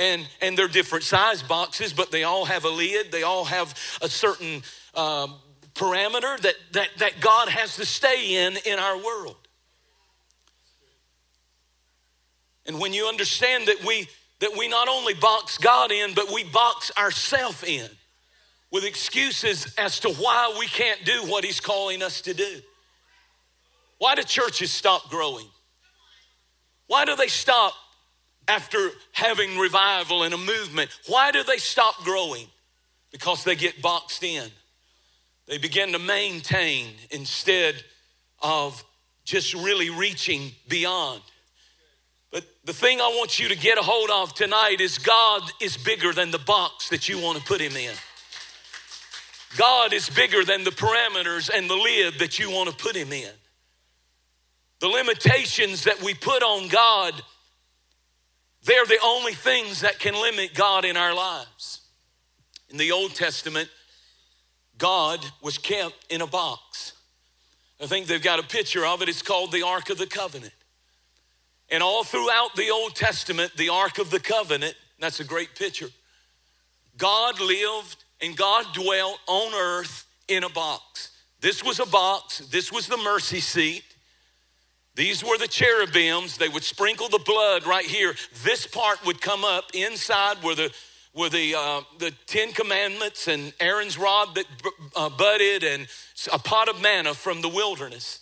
and 0.00 0.26
and 0.40 0.56
they're 0.56 0.66
different 0.66 1.04
size 1.04 1.42
boxes, 1.42 1.92
but 1.92 2.10
they 2.10 2.24
all 2.24 2.46
have 2.46 2.64
a 2.64 2.68
lid. 2.68 3.12
They 3.12 3.22
all 3.22 3.44
have 3.44 3.74
a 4.02 4.08
certain 4.08 4.62
um, 4.94 5.34
parameter 5.74 6.38
that, 6.40 6.54
that, 6.72 6.88
that 6.98 7.20
God 7.20 7.48
has 7.48 7.76
to 7.76 7.86
stay 7.86 8.46
in 8.46 8.56
in 8.66 8.78
our 8.78 8.96
world. 8.96 9.36
And 12.66 12.78
when 12.78 12.92
you 12.92 13.06
understand 13.06 13.66
that 13.66 13.84
we 13.84 14.08
that 14.40 14.56
we 14.56 14.68
not 14.68 14.88
only 14.88 15.14
box 15.14 15.58
God 15.58 15.92
in, 15.92 16.14
but 16.14 16.32
we 16.32 16.44
box 16.44 16.90
ourselves 16.96 17.62
in 17.62 17.88
with 18.72 18.84
excuses 18.84 19.74
as 19.76 20.00
to 20.00 20.08
why 20.10 20.54
we 20.58 20.66
can't 20.66 21.04
do 21.04 21.24
what 21.26 21.44
He's 21.44 21.60
calling 21.60 22.02
us 22.02 22.22
to 22.22 22.34
do. 22.34 22.60
Why 23.98 24.14
do 24.14 24.22
churches 24.22 24.72
stop 24.72 25.10
growing? 25.10 25.46
Why 26.86 27.04
do 27.04 27.16
they 27.16 27.28
stop 27.28 27.74
after 28.48 28.90
having 29.12 29.58
revival 29.58 30.22
and 30.22 30.32
a 30.32 30.38
movement? 30.38 30.90
Why 31.06 31.30
do 31.32 31.42
they 31.42 31.58
stop 31.58 32.02
growing? 32.02 32.46
Because 33.12 33.44
they 33.44 33.56
get 33.56 33.82
boxed 33.82 34.22
in. 34.22 34.50
They 35.50 35.58
begin 35.58 35.90
to 35.94 35.98
maintain 35.98 36.86
instead 37.10 37.74
of 38.40 38.84
just 39.24 39.52
really 39.52 39.90
reaching 39.90 40.52
beyond. 40.68 41.22
But 42.30 42.44
the 42.64 42.72
thing 42.72 43.00
I 43.00 43.08
want 43.08 43.40
you 43.40 43.48
to 43.48 43.56
get 43.56 43.76
a 43.76 43.82
hold 43.82 44.10
of 44.10 44.32
tonight 44.32 44.76
is 44.80 44.96
God 44.98 45.42
is 45.60 45.76
bigger 45.76 46.12
than 46.12 46.30
the 46.30 46.38
box 46.38 46.88
that 46.90 47.08
you 47.08 47.18
want 47.18 47.36
to 47.38 47.44
put 47.44 47.60
him 47.60 47.76
in. 47.76 47.92
God 49.56 49.92
is 49.92 50.08
bigger 50.08 50.44
than 50.44 50.62
the 50.62 50.70
parameters 50.70 51.50
and 51.52 51.68
the 51.68 51.74
lid 51.74 52.20
that 52.20 52.38
you 52.38 52.48
want 52.48 52.70
to 52.70 52.76
put 52.76 52.94
him 52.94 53.12
in. 53.12 53.32
The 54.78 54.86
limitations 54.86 55.82
that 55.82 56.00
we 56.00 56.14
put 56.14 56.44
on 56.44 56.68
God, 56.68 57.20
they're 58.62 58.86
the 58.86 59.00
only 59.02 59.34
things 59.34 59.80
that 59.80 59.98
can 59.98 60.14
limit 60.14 60.54
God 60.54 60.84
in 60.84 60.96
our 60.96 61.12
lives. 61.12 61.80
In 62.68 62.76
the 62.76 62.92
Old 62.92 63.16
Testament, 63.16 63.68
God 64.80 65.24
was 65.42 65.58
kept 65.58 66.06
in 66.10 66.22
a 66.22 66.26
box. 66.26 66.94
I 67.80 67.86
think 67.86 68.06
they've 68.06 68.22
got 68.22 68.40
a 68.40 68.42
picture 68.42 68.84
of 68.84 69.02
it. 69.02 69.08
It's 69.08 69.22
called 69.22 69.52
the 69.52 69.62
Ark 69.62 69.90
of 69.90 69.98
the 69.98 70.06
Covenant. 70.06 70.54
And 71.70 71.82
all 71.82 72.02
throughout 72.02 72.56
the 72.56 72.70
Old 72.70 72.96
Testament, 72.96 73.52
the 73.56 73.68
Ark 73.68 73.98
of 73.98 74.10
the 74.10 74.18
Covenant, 74.18 74.74
that's 74.98 75.20
a 75.20 75.24
great 75.24 75.54
picture. 75.54 75.88
God 76.96 77.40
lived 77.40 78.04
and 78.22 78.36
God 78.36 78.66
dwelt 78.72 79.18
on 79.26 79.54
earth 79.54 80.06
in 80.28 80.44
a 80.44 80.48
box. 80.48 81.10
This 81.40 81.62
was 81.62 81.78
a 81.78 81.86
box, 81.86 82.38
this 82.50 82.72
was 82.72 82.86
the 82.86 82.96
mercy 82.96 83.40
seat. 83.40 83.84
These 84.96 85.24
were 85.24 85.38
the 85.38 85.48
cherubims. 85.48 86.36
They 86.36 86.48
would 86.48 86.64
sprinkle 86.64 87.08
the 87.08 87.22
blood 87.24 87.64
right 87.64 87.86
here. 87.86 88.14
This 88.42 88.66
part 88.66 89.04
would 89.06 89.20
come 89.20 89.44
up 89.44 89.70
inside 89.72 90.38
where 90.42 90.56
the 90.56 90.72
were 91.14 91.28
the, 91.28 91.54
uh, 91.56 91.80
the 91.98 92.12
Ten 92.26 92.52
Commandments 92.52 93.26
and 93.28 93.52
Aaron's 93.58 93.98
rod 93.98 94.34
that 94.36 94.46
uh, 94.94 95.08
budded 95.08 95.64
and 95.64 95.88
a 96.32 96.38
pot 96.38 96.68
of 96.68 96.80
manna 96.80 97.14
from 97.14 97.40
the 97.40 97.48
wilderness. 97.48 98.20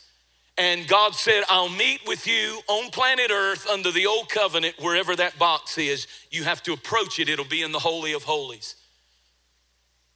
And 0.56 0.88
God 0.88 1.14
said, 1.14 1.44
I'll 1.48 1.68
meet 1.68 2.00
with 2.06 2.26
you 2.26 2.60
on 2.66 2.90
planet 2.90 3.30
Earth 3.30 3.68
under 3.68 3.92
the 3.92 4.06
old 4.06 4.28
covenant, 4.28 4.74
wherever 4.80 5.14
that 5.14 5.38
box 5.38 5.78
is. 5.78 6.08
You 6.30 6.44
have 6.44 6.62
to 6.64 6.72
approach 6.72 7.20
it, 7.20 7.28
it'll 7.28 7.44
be 7.44 7.62
in 7.62 7.70
the 7.70 7.78
Holy 7.78 8.12
of 8.12 8.24
Holies. 8.24 8.74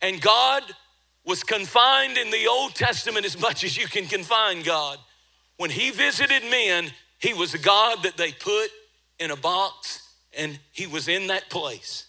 And 0.01 0.21
God 0.21 0.65
was 1.25 1.45
confined 1.45 2.19
in 2.19 2.33
the 2.33 2.49
Old 2.49 2.75
Testament 2.75 3.25
as 3.25 3.41
much 3.41 3.63
as 3.63 3.77
you 3.77 3.87
can 3.87 4.07
confine 4.07 4.63
God. 4.63 4.99
When 5.59 5.71
He 5.71 5.91
visited 5.91 6.43
men, 6.51 6.91
He 7.21 7.35
was 7.35 7.55
a 7.55 7.59
God 7.59 8.03
that 8.03 8.17
they 8.17 8.33
put 8.33 8.69
in 9.21 9.31
a 9.31 9.37
box, 9.37 10.09
and 10.37 10.59
He 10.73 10.89
was 10.89 11.07
in 11.07 11.29
that 11.29 11.51
place. 11.51 12.07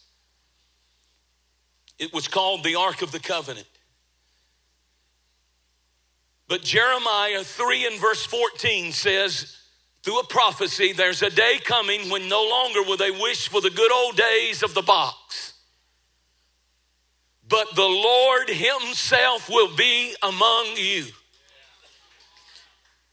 It 1.99 2.13
was 2.13 2.27
called 2.27 2.63
the 2.63 2.75
Ark 2.75 3.01
of 3.01 3.11
the 3.11 3.19
Covenant. 3.19 3.67
But 6.47 6.61
Jeremiah 6.61 7.43
3 7.43 7.87
and 7.87 7.99
verse 7.99 8.25
14 8.25 8.91
says, 8.91 9.57
through 10.03 10.19
a 10.19 10.25
prophecy, 10.25 10.91
there's 10.91 11.21
a 11.21 11.29
day 11.29 11.59
coming 11.63 12.09
when 12.09 12.27
no 12.27 12.43
longer 12.43 12.83
will 12.83 12.97
they 12.97 13.11
wish 13.11 13.47
for 13.47 13.61
the 13.61 13.69
good 13.69 13.91
old 13.91 14.17
days 14.17 14.61
of 14.61 14.73
the 14.73 14.81
box, 14.81 15.53
but 17.47 17.73
the 17.75 17.81
Lord 17.81 18.49
Himself 18.49 19.49
will 19.49 19.73
be 19.75 20.13
among 20.21 20.73
you. 20.75 21.05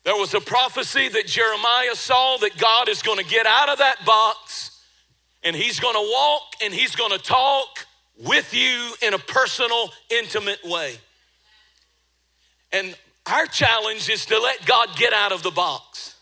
There 0.03 0.17
was 0.17 0.35
a 0.35 0.41
prophecy 0.41 1.09
that 1.09 1.27
Jeremiah 1.27 1.95
saw 1.95 2.39
that 2.39 2.57
God 2.57 2.89
is 2.89 3.03
going 3.03 3.19
to 3.19 3.25
get 3.25 3.47
out 3.47 3.69
of 3.69 3.79
that 3.79 4.05
box 4.05 4.83
and 5.45 5.55
He's 5.55 5.79
going 5.79 5.95
to 5.95 6.11
walk 6.13 6.55
and 6.63 6.75
He's 6.75 6.97
going 6.97 7.13
to 7.13 7.19
talk 7.19 7.87
with 8.21 8.53
you 8.53 8.93
in 9.03 9.15
a 9.15 9.19
personal, 9.19 9.91
intimate 10.11 10.61
way. 10.65 10.95
And 12.73 12.97
our 13.27 13.47
challenge 13.47 14.09
is 14.09 14.27
to 14.27 14.39
let 14.39 14.65
God 14.67 14.91
get 14.97 15.13
out 15.13 15.33
of 15.33 15.43
the 15.43 15.51
box. 15.51 16.17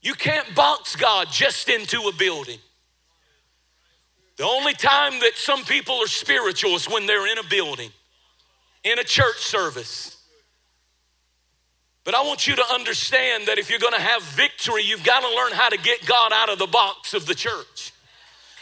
You 0.00 0.14
can't 0.14 0.54
box 0.54 0.96
God 0.96 1.28
just 1.30 1.68
into 1.68 2.00
a 2.08 2.12
building. 2.12 2.58
The 4.36 4.44
only 4.44 4.72
time 4.72 5.20
that 5.20 5.32
some 5.36 5.64
people 5.64 5.94
are 5.96 6.08
spiritual 6.08 6.74
is 6.74 6.88
when 6.88 7.06
they're 7.06 7.30
in 7.30 7.38
a 7.38 7.48
building, 7.48 7.90
in 8.82 8.98
a 8.98 9.04
church 9.04 9.38
service. 9.38 10.16
But 12.04 12.16
I 12.16 12.22
want 12.22 12.48
you 12.48 12.56
to 12.56 12.64
understand 12.72 13.46
that 13.46 13.58
if 13.58 13.70
you're 13.70 13.78
going 13.78 13.94
to 13.94 14.00
have 14.00 14.22
victory, 14.22 14.82
you've 14.82 15.04
got 15.04 15.20
to 15.20 15.28
learn 15.28 15.52
how 15.52 15.68
to 15.68 15.78
get 15.78 16.04
God 16.04 16.32
out 16.34 16.50
of 16.50 16.58
the 16.58 16.66
box 16.66 17.14
of 17.14 17.26
the 17.26 17.34
church. 17.34 17.91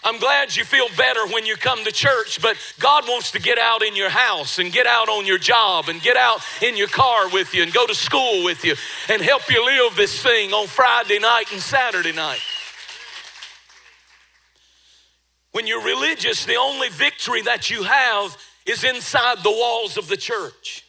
I'm 0.03 0.19
glad 0.19 0.57
you 0.57 0.65
feel 0.65 0.89
better 0.97 1.27
when 1.27 1.45
you 1.45 1.57
come 1.57 1.85
to 1.85 1.93
church, 1.93 2.41
but 2.41 2.57
God 2.79 3.05
wants 3.07 3.33
to 3.33 3.39
get 3.39 3.59
out 3.59 3.83
in 3.83 3.95
your 3.95 4.09
house 4.09 4.59
and 4.59 4.73
get 4.73 4.87
out 4.87 5.11
on 5.11 5.27
your 5.27 5.37
job 5.37 5.89
and 5.89 6.01
get 6.01 6.17
out 6.17 6.41
in 6.63 6.75
your 6.77 6.89
car 6.89 7.29
with 7.29 7.53
you 7.55 7.63
and 7.63 7.73
go 7.73 7.87
to 7.87 7.95
school 7.95 8.43
with 8.43 8.65
you 8.65 8.75
and 9.11 9.21
help 9.21 9.51
you 9.51 9.65
live 9.65 9.97
this 9.97 10.23
thing 10.23 10.53
on 10.53 10.67
Friday 10.69 11.19
night 11.19 11.53
and 11.53 11.61
Saturday 11.61 12.13
night. 12.13 12.41
When 15.53 15.67
you're 15.67 15.85
religious, 15.85 16.47
the 16.47 16.57
only 16.57 16.89
victory 16.89 17.43
that 17.43 17.69
you 17.69 17.83
have 17.83 18.37
is 18.65 18.85
inside 18.85 19.39
the 19.43 19.51
walls 19.51 19.99
of 19.99 20.09
the 20.09 20.17
church. 20.17 20.87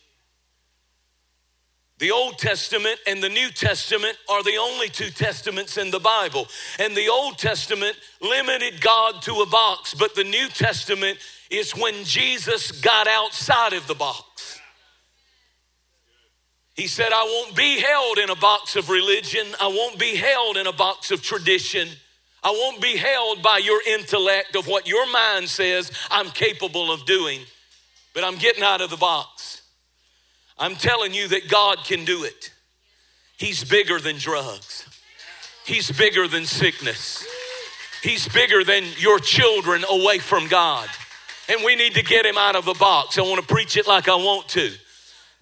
The 2.02 2.10
Old 2.10 2.40
Testament 2.40 3.00
and 3.06 3.22
the 3.22 3.30
New 3.30 3.52
Testament 3.52 4.18
are 4.28 4.42
the 4.42 4.58
only 4.58 4.90
two 4.90 5.12
testaments 5.12 5.78
in 5.78 5.92
the 5.92 6.00
Bible. 6.00 6.48
And 6.80 6.98
the 6.98 7.10
Old 7.10 7.38
Testament 7.38 7.96
limited 8.20 8.82
God 8.82 9.22
to 9.22 9.42
a 9.42 9.46
box, 9.46 9.94
but 9.94 10.16
the 10.16 10.24
New 10.24 10.48
Testament 10.48 11.20
is 11.52 11.76
when 11.76 11.94
Jesus 12.04 12.72
got 12.72 13.08
outside 13.08 13.74
of 13.74 13.86
the 13.86 13.94
box. 13.94 14.60
He 16.74 16.88
said, 16.88 17.12
I 17.14 17.24
won't 17.24 17.56
be 17.56 17.80
held 17.80 18.18
in 18.18 18.32
a 18.32 18.36
box 18.36 18.76
of 18.76 18.90
religion, 18.90 19.46
I 19.62 19.68
won't 19.68 20.00
be 20.00 20.16
held 20.16 20.58
in 20.58 20.66
a 20.66 20.74
box 20.74 21.12
of 21.12 21.22
tradition. 21.22 21.88
I 22.44 22.50
won't 22.50 22.82
be 22.82 22.98
held 22.98 23.44
by 23.44 23.62
your 23.64 23.80
intellect 23.88 24.56
of 24.56 24.66
what 24.66 24.88
your 24.88 25.06
mind 25.12 25.48
says 25.48 25.92
I'm 26.10 26.32
capable 26.32 26.92
of 26.92 27.06
doing, 27.06 27.42
but 28.16 28.24
I'm 28.24 28.40
getting 28.40 28.64
out 28.64 28.82
of 28.82 28.90
the 28.90 28.98
box. 28.98 29.61
I'm 30.58 30.76
telling 30.76 31.14
you 31.14 31.28
that 31.30 31.50
God 31.50 31.80
can 31.86 32.06
do 32.06 32.24
it. 32.24 32.52
He's 33.38 33.64
bigger 33.64 34.00
than 34.00 34.18
drugs, 34.18 34.88
He's 35.66 35.92
bigger 35.92 36.28
than 36.28 36.46
sickness, 36.46 37.26
He's 38.04 38.28
bigger 38.28 38.64
than 38.64 38.84
your 38.98 39.20
children 39.20 39.84
away 39.90 40.20
from 40.20 40.48
God. 40.48 40.88
And 41.50 41.64
we 41.66 41.76
need 41.76 41.96
to 41.96 42.04
get 42.04 42.26
Him 42.26 42.38
out 42.38 42.56
of 42.56 42.66
the 42.66 42.76
box. 42.76 43.18
I 43.18 43.22
want 43.22 43.42
to 43.42 43.54
preach 43.54 43.76
it 43.76 43.88
like 43.88 44.08
I 44.08 44.16
want 44.16 44.48
to. 44.50 44.72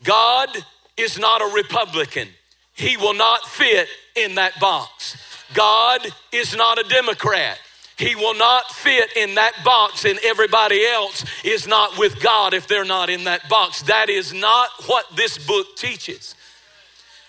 God 0.03 0.49
is 0.97 1.19
not 1.19 1.41
a 1.41 1.53
Republican, 1.53 2.27
He 2.73 2.97
will 2.97 3.13
not 3.13 3.45
fit 3.45 3.87
in 4.15 4.35
that 4.35 4.59
box. 4.59 5.17
God 5.53 6.07
is 6.31 6.55
not 6.55 6.77
a 6.77 6.87
Democrat. 6.87 7.59
He 7.99 8.15
will 8.15 8.33
not 8.33 8.71
fit 8.71 9.17
in 9.17 9.35
that 9.35 9.61
box, 9.65 10.05
and 10.05 10.17
everybody 10.23 10.85
else 10.85 11.25
is 11.43 11.67
not 11.67 11.97
with 11.97 12.21
God 12.21 12.53
if 12.53 12.65
they're 12.65 12.85
not 12.85 13.09
in 13.09 13.25
that 13.25 13.49
box. 13.49 13.81
That 13.83 14.09
is 14.09 14.31
not 14.31 14.69
what 14.85 15.05
this 15.17 15.37
book 15.37 15.75
teaches. 15.75 16.33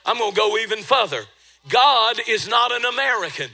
I'm 0.07 0.19
going 0.19 0.31
to 0.31 0.37
go 0.37 0.57
even 0.59 0.79
further. 0.85 1.25
God 1.69 2.21
is 2.29 2.47
not 2.49 2.71
an 2.71 2.85
American. 2.85 3.50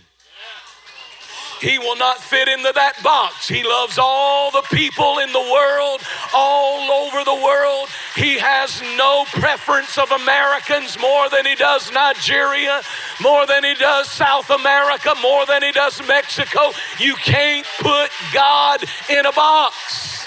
He 1.60 1.78
will 1.78 1.96
not 1.96 2.18
fit 2.18 2.48
into 2.48 2.72
that 2.74 3.02
box. 3.02 3.48
He 3.48 3.64
loves 3.64 3.98
all 3.98 4.50
the 4.50 4.62
people 4.72 5.18
in 5.18 5.32
the 5.32 5.40
world, 5.40 6.02
all 6.34 6.90
over 6.90 7.24
the 7.24 7.34
world. 7.34 7.88
He 8.14 8.38
has 8.38 8.82
no 8.96 9.24
preference 9.32 9.96
of 9.96 10.10
Americans 10.10 10.98
more 10.98 11.30
than 11.30 11.46
he 11.46 11.54
does 11.54 11.90
Nigeria, 11.92 12.82
more 13.22 13.46
than 13.46 13.64
he 13.64 13.74
does 13.74 14.10
South 14.10 14.50
America, 14.50 15.14
more 15.22 15.46
than 15.46 15.62
he 15.62 15.72
does 15.72 16.06
Mexico. 16.06 16.72
You 16.98 17.14
can't 17.14 17.66
put 17.80 18.10
God 18.32 18.84
in 19.08 19.24
a 19.24 19.32
box. 19.32 20.26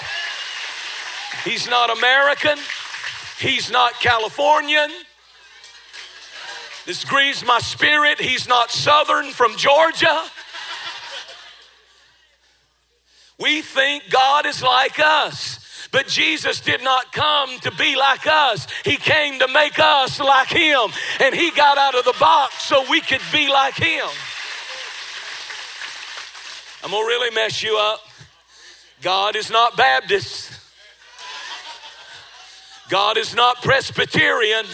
He's 1.44 1.68
not 1.68 1.96
American. 1.96 2.58
He's 3.38 3.70
not 3.70 3.98
Californian. 4.00 4.90
This 6.86 7.04
grieves 7.04 7.44
my 7.44 7.60
spirit. 7.60 8.20
He's 8.20 8.48
not 8.48 8.70
Southern 8.70 9.30
from 9.30 9.56
Georgia. 9.56 10.24
We 13.40 13.62
think 13.62 14.10
God 14.10 14.46
is 14.46 14.62
like 14.62 14.98
us. 14.98 15.58
But 15.92 16.06
Jesus 16.06 16.60
did 16.60 16.84
not 16.84 17.10
come 17.12 17.58
to 17.60 17.70
be 17.72 17.96
like 17.96 18.26
us. 18.26 18.66
He 18.84 18.96
came 18.96 19.40
to 19.40 19.48
make 19.48 19.78
us 19.78 20.20
like 20.20 20.48
Him. 20.48 20.90
And 21.20 21.34
He 21.34 21.50
got 21.50 21.78
out 21.78 21.96
of 21.96 22.04
the 22.04 22.14
box 22.20 22.62
so 22.62 22.88
we 22.88 23.00
could 23.00 23.22
be 23.32 23.48
like 23.48 23.74
Him. 23.74 24.06
I'm 26.84 26.90
going 26.90 27.02
to 27.02 27.06
really 27.06 27.34
mess 27.34 27.62
you 27.62 27.76
up. 27.76 28.00
God 29.02 29.34
is 29.34 29.50
not 29.50 29.76
Baptist. 29.76 30.52
God 32.88 33.16
is 33.16 33.34
not 33.34 33.62
Presbyterian. 33.62 34.66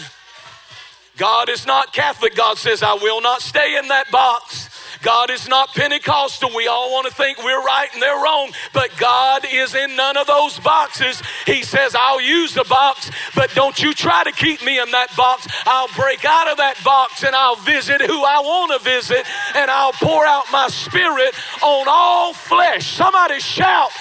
God 1.17 1.49
is 1.49 1.65
not 1.65 1.93
Catholic. 1.93 2.35
God 2.35 2.57
says, 2.57 2.83
I 2.83 2.93
will 2.93 3.21
not 3.21 3.41
stay 3.41 3.77
in 3.77 3.87
that 3.87 4.11
box. 4.11 4.66
God 5.01 5.29
is 5.29 5.47
not 5.47 5.73
Pentecostal. 5.73 6.49
We 6.55 6.67
all 6.67 6.91
want 6.91 7.07
to 7.07 7.13
think 7.13 7.37
we're 7.43 7.63
right 7.63 7.89
and 7.93 8.01
they're 8.01 8.21
wrong, 8.21 8.51
but 8.73 8.95
God 8.97 9.45
is 9.51 9.75
in 9.75 9.95
none 9.95 10.17
of 10.17 10.27
those 10.27 10.59
boxes. 10.59 11.21
He 11.45 11.63
says, 11.63 11.95
I'll 11.95 12.21
use 12.21 12.53
the 12.53 12.63
box, 12.65 13.11
but 13.35 13.53
don't 13.53 13.81
you 13.81 13.93
try 13.93 14.23
to 14.23 14.31
keep 14.31 14.63
me 14.63 14.79
in 14.79 14.91
that 14.91 15.15
box. 15.15 15.47
I'll 15.65 15.89
break 15.95 16.25
out 16.25 16.47
of 16.47 16.57
that 16.57 16.81
box 16.83 17.23
and 17.23 17.35
I'll 17.35 17.55
visit 17.55 18.01
who 18.01 18.23
I 18.23 18.39
want 18.39 18.71
to 18.73 18.83
visit 18.83 19.25
and 19.55 19.69
I'll 19.69 19.93
pour 19.93 20.25
out 20.25 20.45
my 20.51 20.67
spirit 20.67 21.33
on 21.61 21.85
all 21.87 22.33
flesh. 22.33 22.95
Somebody 22.95 23.39
shout, 23.39 23.91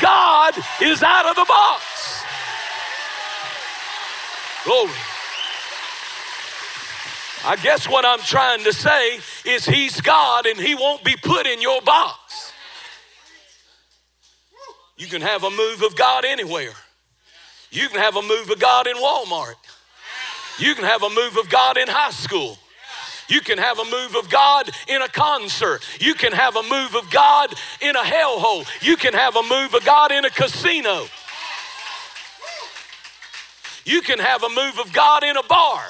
God 0.00 0.54
is 0.82 1.02
out 1.02 1.26
of 1.26 1.36
the 1.36 1.44
box. 1.46 2.22
Glory. 4.64 5.13
I 7.46 7.56
guess 7.56 7.86
what 7.86 8.06
I'm 8.06 8.20
trying 8.20 8.64
to 8.64 8.72
say 8.72 9.18
is 9.44 9.66
He's 9.66 10.00
God 10.00 10.46
and 10.46 10.58
He 10.58 10.74
won't 10.74 11.04
be 11.04 11.14
put 11.22 11.46
in 11.46 11.60
your 11.60 11.82
box. 11.82 12.52
You 14.96 15.06
can 15.06 15.20
have 15.20 15.44
a 15.44 15.50
move 15.50 15.82
of 15.82 15.94
God 15.94 16.24
anywhere. 16.24 16.72
You 17.70 17.88
can 17.88 18.00
have 18.00 18.16
a 18.16 18.22
move 18.22 18.50
of 18.50 18.58
God 18.58 18.86
in 18.86 18.96
Walmart. 18.96 19.56
You 20.58 20.74
can 20.74 20.84
have 20.84 21.02
a 21.02 21.10
move 21.10 21.36
of 21.36 21.50
God 21.50 21.76
in 21.76 21.88
high 21.88 22.12
school. 22.12 22.56
You 23.28 23.40
can 23.40 23.58
have 23.58 23.78
a 23.78 23.84
move 23.84 24.16
of 24.16 24.30
God 24.30 24.70
in 24.86 25.02
a 25.02 25.08
concert. 25.08 25.82
You 26.00 26.14
can 26.14 26.32
have 26.32 26.56
a 26.56 26.62
move 26.62 26.94
of 26.94 27.10
God 27.10 27.52
in 27.80 27.96
a 27.96 28.02
hellhole. 28.02 28.66
You 28.80 28.96
can 28.96 29.12
have 29.14 29.36
a 29.36 29.42
move 29.42 29.74
of 29.74 29.84
God 29.84 30.12
in 30.12 30.24
a 30.24 30.30
casino. 30.30 31.06
You 33.84 34.00
can 34.00 34.18
have 34.18 34.42
a 34.42 34.48
move 34.48 34.78
of 34.78 34.92
God 34.92 35.24
in 35.24 35.36
a 35.36 35.42
bar. 35.42 35.82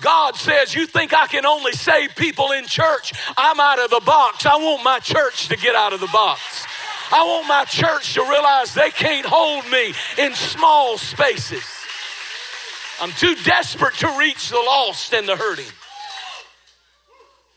God 0.00 0.36
says, 0.36 0.74
You 0.74 0.86
think 0.86 1.12
I 1.12 1.26
can 1.26 1.44
only 1.44 1.72
save 1.72 2.14
people 2.14 2.52
in 2.52 2.66
church? 2.66 3.12
I'm 3.36 3.58
out 3.58 3.78
of 3.78 3.90
the 3.90 4.02
box. 4.04 4.46
I 4.46 4.56
want 4.56 4.84
my 4.84 4.98
church 5.00 5.48
to 5.48 5.56
get 5.56 5.74
out 5.74 5.92
of 5.92 6.00
the 6.00 6.08
box. 6.08 6.66
I 7.10 7.24
want 7.24 7.48
my 7.48 7.64
church 7.64 8.14
to 8.14 8.22
realize 8.22 8.74
they 8.74 8.90
can't 8.90 9.26
hold 9.26 9.68
me 9.70 9.94
in 10.18 10.34
small 10.34 10.98
spaces. 10.98 11.64
I'm 13.00 13.12
too 13.12 13.34
desperate 13.44 13.94
to 13.94 14.14
reach 14.18 14.50
the 14.50 14.56
lost 14.56 15.14
and 15.14 15.26
the 15.26 15.36
hurting. 15.36 15.72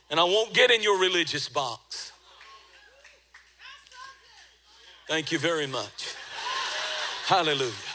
And 0.09 0.19
I 0.19 0.23
won't 0.23 0.53
get 0.53 0.71
in 0.71 0.83
your 0.83 0.99
religious 0.99 1.49
box. 1.49 2.11
Thank 5.07 5.31
you 5.31 5.39
very 5.39 5.67
much. 5.67 6.15
Hallelujah. 7.25 7.90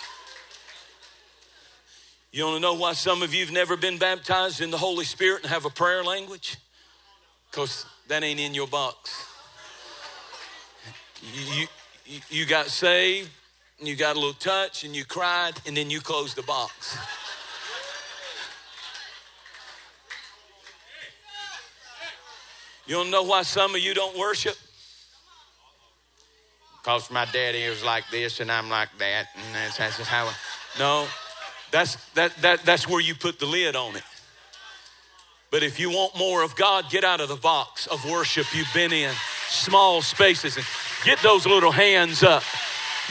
You 2.36 2.44
want 2.44 2.56
to 2.56 2.60
know 2.60 2.74
why 2.74 2.92
some 2.92 3.22
of 3.22 3.32
you 3.32 3.46
have 3.46 3.54
never 3.54 3.78
been 3.78 3.96
baptized 3.96 4.60
in 4.60 4.70
the 4.70 4.76
Holy 4.76 5.06
Spirit 5.06 5.44
and 5.44 5.50
have 5.50 5.64
a 5.64 5.70
prayer 5.70 6.04
language? 6.04 6.58
Because 7.50 7.86
that 8.08 8.22
ain't 8.22 8.38
in 8.38 8.52
your 8.52 8.66
box. 8.66 9.26
You, 11.22 11.66
you, 12.04 12.20
you 12.28 12.44
got 12.44 12.66
saved, 12.66 13.30
and 13.78 13.88
you 13.88 13.96
got 13.96 14.16
a 14.16 14.18
little 14.18 14.34
touch, 14.34 14.84
and 14.84 14.94
you 14.94 15.06
cried, 15.06 15.52
and 15.66 15.74
then 15.74 15.88
you 15.88 16.02
closed 16.02 16.36
the 16.36 16.42
box. 16.42 16.98
You 22.86 22.96
don't 22.96 23.10
know 23.10 23.22
why 23.22 23.44
some 23.44 23.74
of 23.74 23.80
you 23.80 23.94
don't 23.94 24.18
worship? 24.18 24.56
because 26.82 27.10
my 27.10 27.24
daddy 27.32 27.66
was 27.68 27.82
like 27.82 28.04
this 28.10 28.38
and 28.38 28.52
I'm 28.52 28.68
like 28.68 28.90
that, 28.98 29.26
and 29.34 29.54
that's, 29.54 29.78
that's 29.78 29.98
how. 30.02 30.26
I, 30.26 30.34
no, 30.78 31.06
that's 31.76 31.96
that 32.14 32.34
that 32.40 32.64
that's 32.64 32.88
where 32.88 33.02
you 33.02 33.14
put 33.14 33.38
the 33.38 33.44
lid 33.44 33.76
on 33.76 33.96
it. 33.96 34.02
But 35.50 35.62
if 35.62 35.78
you 35.78 35.90
want 35.90 36.16
more 36.16 36.42
of 36.42 36.56
God, 36.56 36.86
get 36.90 37.04
out 37.04 37.20
of 37.20 37.28
the 37.28 37.36
box 37.36 37.86
of 37.86 38.02
worship 38.10 38.46
you've 38.54 38.72
been 38.72 38.92
in, 38.92 39.12
small 39.48 40.00
spaces, 40.00 40.56
and 40.56 40.64
get 41.04 41.18
those 41.20 41.44
little 41.44 41.70
hands 41.70 42.22
up. 42.22 42.42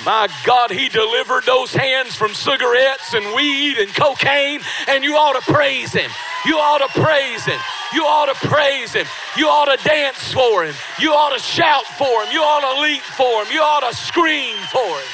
My 0.03 0.27
God, 0.45 0.71
He 0.71 0.89
delivered 0.89 1.43
those 1.43 1.73
hands 1.73 2.15
from 2.15 2.33
cigarettes 2.33 3.13
and 3.13 3.35
weed 3.35 3.77
and 3.77 3.93
cocaine, 3.93 4.61
and 4.87 5.03
you 5.03 5.15
ought 5.15 5.39
to 5.39 5.53
praise 5.53 5.93
Him. 5.93 6.09
You 6.47 6.57
ought 6.57 6.79
to 6.79 6.99
praise 6.99 7.45
Him. 7.45 7.59
You 7.93 8.03
ought 8.05 8.33
to 8.33 8.47
praise 8.47 8.93
Him. 8.93 9.05
You 9.37 9.47
ought 9.47 9.77
to 9.77 9.81
dance 9.87 10.33
for 10.33 10.65
Him. 10.65 10.73
You 10.99 11.13
ought 11.13 11.33
to 11.33 11.39
shout 11.39 11.85
for 11.85 12.23
Him. 12.23 12.33
You 12.33 12.41
ought 12.41 12.73
to 12.73 12.81
leap 12.81 13.03
for 13.03 13.43
Him. 13.43 13.53
You 13.53 13.61
ought 13.61 13.87
to 13.89 13.95
scream 13.95 14.57
for 14.71 14.79
Him. 14.79 15.07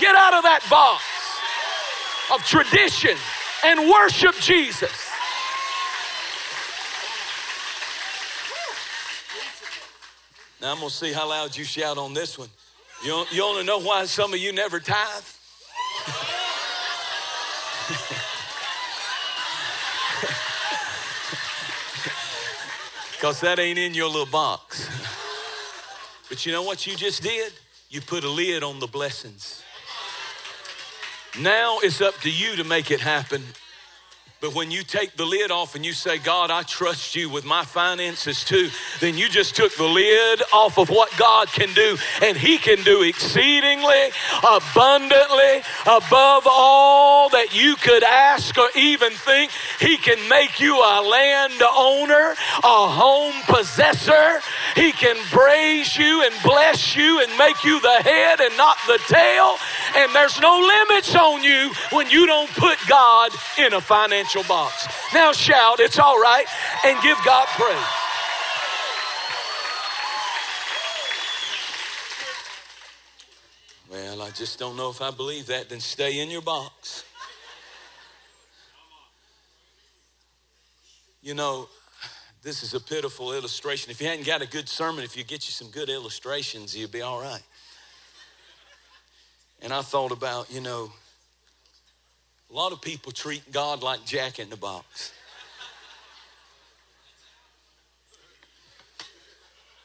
Get 0.00 0.16
out 0.16 0.34
of 0.34 0.42
that 0.42 0.66
box 0.68 1.11
of 2.30 2.44
tradition 2.44 3.16
and 3.64 3.88
worship 3.88 4.34
Jesus. 4.36 4.92
Now 10.60 10.72
I'm 10.72 10.78
going 10.78 10.90
to 10.90 10.94
see 10.94 11.12
how 11.12 11.28
loud 11.28 11.56
you 11.56 11.64
shout 11.64 11.98
on 11.98 12.14
this 12.14 12.38
one. 12.38 12.48
You, 13.04 13.24
you 13.30 13.42
only 13.42 13.64
know 13.64 13.80
why 13.80 14.04
some 14.04 14.32
of 14.32 14.38
you 14.38 14.52
never 14.52 14.78
tithe? 14.78 14.96
Because 23.22 23.40
that 23.42 23.60
ain't 23.60 23.78
in 23.78 23.94
your 23.94 24.08
little 24.08 24.26
box. 24.26 24.90
But 26.28 26.44
you 26.44 26.50
know 26.50 26.64
what 26.64 26.88
you 26.88 26.96
just 26.96 27.22
did? 27.22 27.52
You 27.88 28.00
put 28.00 28.24
a 28.24 28.28
lid 28.28 28.64
on 28.64 28.80
the 28.80 28.88
blessings. 28.88 29.62
Now 31.40 31.78
it's 31.80 32.00
up 32.00 32.18
to 32.20 32.30
you 32.30 32.56
to 32.56 32.64
make 32.64 32.90
it 32.90 33.00
happen 33.00 33.42
but 34.42 34.56
when 34.56 34.72
you 34.72 34.82
take 34.82 35.16
the 35.16 35.24
lid 35.24 35.52
off 35.52 35.76
and 35.76 35.86
you 35.86 35.92
say, 35.92 36.18
God, 36.18 36.50
I 36.50 36.64
trust 36.64 37.14
you 37.14 37.30
with 37.30 37.44
my 37.44 37.64
finances 37.64 38.42
too, 38.42 38.70
then 38.98 39.16
you 39.16 39.28
just 39.28 39.54
took 39.54 39.72
the 39.76 39.86
lid 39.86 40.42
off 40.52 40.80
of 40.80 40.90
what 40.90 41.16
God 41.16 41.46
can 41.46 41.72
do. 41.74 41.96
And 42.20 42.36
He 42.36 42.58
can 42.58 42.82
do 42.82 43.02
exceedingly, 43.02 44.10
abundantly, 44.42 45.62
above 45.82 46.48
all 46.50 47.28
that 47.28 47.54
you 47.54 47.76
could 47.76 48.02
ask 48.02 48.58
or 48.58 48.68
even 48.74 49.12
think. 49.12 49.52
He 49.78 49.96
can 49.96 50.28
make 50.28 50.58
you 50.58 50.74
a 50.74 50.98
land 51.00 51.62
owner, 51.62 52.34
a 52.64 52.88
home 52.88 53.34
possessor. 53.46 54.40
He 54.74 54.90
can 54.90 55.14
praise 55.30 55.96
you 55.96 56.24
and 56.24 56.34
bless 56.42 56.96
you 56.96 57.22
and 57.22 57.30
make 57.38 57.62
you 57.62 57.80
the 57.80 58.02
head 58.02 58.40
and 58.40 58.56
not 58.56 58.76
the 58.88 58.98
tail. 59.06 59.54
And 59.96 60.14
there's 60.14 60.40
no 60.40 60.58
limits 60.58 61.14
on 61.14 61.42
you 61.42 61.70
when 61.90 62.08
you 62.10 62.26
don't 62.26 62.50
put 62.50 62.78
God 62.88 63.30
in 63.58 63.74
a 63.74 63.80
financial 63.80 64.42
box. 64.44 64.86
Now 65.12 65.32
shout, 65.32 65.80
it's 65.80 65.98
all 65.98 66.20
right, 66.20 66.46
and 66.84 67.00
give 67.02 67.18
God 67.24 67.46
praise. 67.48 68.02
Well, 73.90 74.22
I 74.22 74.30
just 74.30 74.58
don't 74.58 74.76
know 74.76 74.88
if 74.88 75.02
I 75.02 75.10
believe 75.10 75.46
that. 75.46 75.68
Then 75.68 75.80
stay 75.80 76.20
in 76.20 76.30
your 76.30 76.40
box. 76.40 77.04
You 81.20 81.34
know, 81.34 81.68
this 82.42 82.62
is 82.62 82.72
a 82.72 82.80
pitiful 82.80 83.34
illustration. 83.34 83.90
If 83.90 84.00
you 84.00 84.08
hadn't 84.08 84.26
got 84.26 84.40
a 84.40 84.48
good 84.48 84.68
sermon, 84.68 85.04
if 85.04 85.16
you 85.16 85.24
get 85.24 85.46
you 85.46 85.52
some 85.52 85.68
good 85.68 85.90
illustrations, 85.90 86.76
you'd 86.76 86.90
be 86.90 87.02
all 87.02 87.20
right. 87.20 87.42
And 89.62 89.72
I 89.72 89.80
thought 89.82 90.10
about, 90.10 90.52
you 90.52 90.60
know, 90.60 90.92
a 92.50 92.54
lot 92.54 92.72
of 92.72 92.82
people 92.82 93.12
treat 93.12 93.52
God 93.52 93.82
like 93.82 94.04
Jack 94.04 94.40
in 94.40 94.50
the 94.50 94.56
Box. 94.56 95.12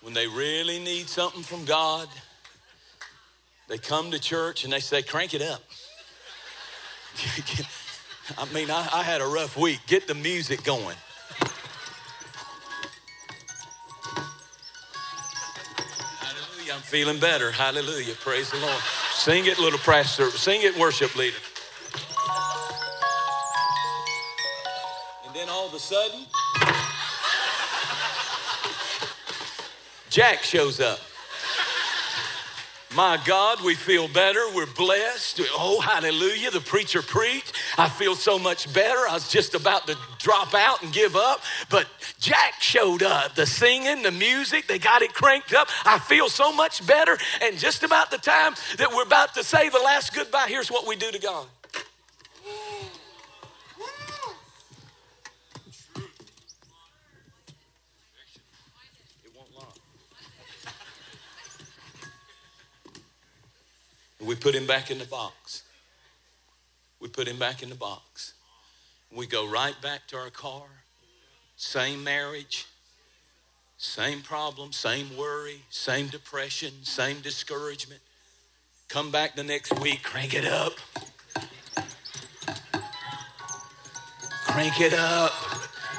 When 0.02 0.14
they 0.14 0.28
really 0.28 0.80
need 0.80 1.08
something 1.08 1.44
from 1.44 1.64
God, 1.66 2.08
they 3.68 3.78
come 3.78 4.12
to 4.12 4.20
church 4.20 4.64
and 4.64 4.74
they 4.74 4.80
say, 4.80 5.02
Crank 5.02 5.34
it 5.34 5.42
up. 5.42 5.62
I 8.38 8.46
mean, 8.54 8.70
I, 8.70 8.88
I, 8.92 9.04
had 9.04 9.22
a 9.22 9.26
rough 9.26 9.58
week. 9.58 9.80
Get 9.88 10.08
the 10.08 10.14
music 10.14 10.64
going. 10.64 10.96
Hallelujah. 16.20 16.74
I'm 16.74 16.82
feeling 16.82 17.20
better. 17.20 17.52
Hallelujah. 17.52 18.14
Praise 18.16 18.52
the 18.52 18.58
Lord. 18.58 18.84
Sing 19.18 19.46
it, 19.48 19.58
little 19.58 19.80
pastor. 19.80 20.30
Sing 20.30 20.62
it, 20.62 20.78
worship 20.78 21.16
leader. 21.16 21.36
And 25.26 25.36
then 25.36 25.50
all 25.50 25.68
of 25.68 25.74
a 25.74 25.80
sudden, 25.80 26.26
Jack 30.10 30.44
shows 30.44 30.80
up. 30.80 31.00
My 32.98 33.22
God, 33.26 33.64
we 33.64 33.76
feel 33.76 34.08
better. 34.08 34.40
We're 34.56 34.66
blessed. 34.66 35.42
Oh, 35.54 35.80
hallelujah. 35.80 36.50
The 36.50 36.62
preacher 36.62 37.04
preached. 37.04 37.54
I 37.78 37.90
feel 37.90 38.16
so 38.16 38.40
much 38.40 38.74
better. 38.74 39.08
I 39.08 39.14
was 39.14 39.30
just 39.30 39.54
about 39.54 39.86
to 39.86 39.96
drop 40.18 40.56
out 40.56 40.82
and 40.82 40.92
give 40.92 41.16
up, 41.16 41.42
but 41.70 41.86
Jack 42.20 42.60
showed 42.60 43.04
up. 43.04 43.36
The 43.36 43.46
singing, 43.46 44.02
the 44.02 44.10
music, 44.10 44.66
they 44.66 44.80
got 44.80 45.04
it 45.04 45.14
cranked 45.14 45.54
up. 45.54 45.68
I 45.86 46.00
feel 46.00 46.28
so 46.28 46.52
much 46.52 46.88
better. 46.88 47.20
And 47.44 47.60
just 47.60 47.84
about 47.84 48.10
the 48.10 48.18
time 48.18 48.56
that 48.80 48.92
we're 48.92 49.04
about 49.04 49.36
to 49.36 49.44
say 49.44 49.70
the 49.70 49.78
last 49.78 50.16
goodbye, 50.16 50.48
here's 50.48 50.72
what 50.72 50.88
we 50.88 50.96
do 50.96 51.12
to 51.12 51.20
God. 51.20 51.46
We 64.26 64.36
put 64.36 64.56
him 64.56 64.66
back 64.66 64.90
in 64.90 64.98
the 64.98 65.06
box. 65.06 65.64
We 67.00 67.08
put 67.08 67.28
him 67.28 67.38
back 67.38 67.62
in 67.62 67.70
the 67.70 67.76
box. 67.76 68.34
We 69.16 69.28
go 69.28 69.48
right 69.48 69.76
back 69.82 70.08
to 70.08 70.18
our 70.18 70.30
car. 70.30 70.64
Same 71.56 72.04
marriage, 72.04 72.66
same 73.78 74.22
problem, 74.22 74.72
same 74.72 75.16
worry, 75.18 75.62
same 75.70 76.08
depression, 76.08 76.72
same 76.84 77.20
discouragement. 77.22 78.02
Come 78.90 79.12
back 79.12 79.36
the 79.36 79.44
next 79.44 79.80
week, 79.80 80.04
crank 80.04 80.34
it 80.34 80.46
up. 80.46 80.74
Crank 84.46 84.82
it 84.82 84.94
up. 84.94 85.32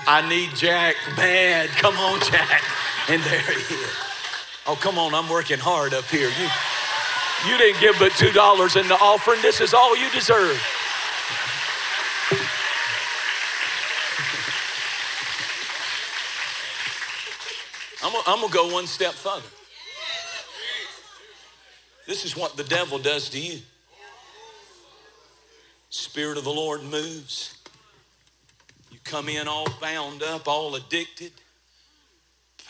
I 0.06 0.28
need 0.28 0.50
Jack 0.56 0.96
bad. 1.16 1.68
Come 1.70 1.96
on, 1.96 2.20
Jack. 2.20 2.62
And 3.08 3.22
there 3.22 3.40
he 3.40 3.74
is. 3.74 3.96
Oh, 4.66 4.76
come 4.80 4.98
on, 4.98 5.14
I'm 5.14 5.28
working 5.28 5.58
hard 5.58 5.94
up 5.94 6.04
here. 6.04 6.28
You 6.28 6.48
you 7.46 7.56
didn't 7.56 7.80
give 7.80 7.96
but 7.98 8.12
$2 8.12 8.80
in 8.80 8.88
the 8.88 8.94
offering. 8.94 9.40
This 9.42 9.60
is 9.60 9.74
all 9.74 9.96
you 9.96 10.10
deserve. 10.10 10.60
I'm 18.02 18.40
gonna, 18.40 18.52
go 18.52 18.72
one 18.72 18.86
step 18.86 19.12
further. 19.12 19.46
This 22.06 22.24
is 22.24 22.36
what 22.36 22.56
the 22.56 22.64
devil 22.64 22.98
does 22.98 23.28
to 23.30 23.40
you. 23.40 23.58
Spirit 25.90 26.38
of 26.38 26.44
the 26.44 26.50
Lord 26.50 26.82
moves. 26.82 27.58
You 28.90 28.98
come 29.04 29.28
in 29.28 29.46
all 29.46 29.66
bound 29.80 30.22
up, 30.22 30.48
all 30.48 30.74
addicted 30.74 31.32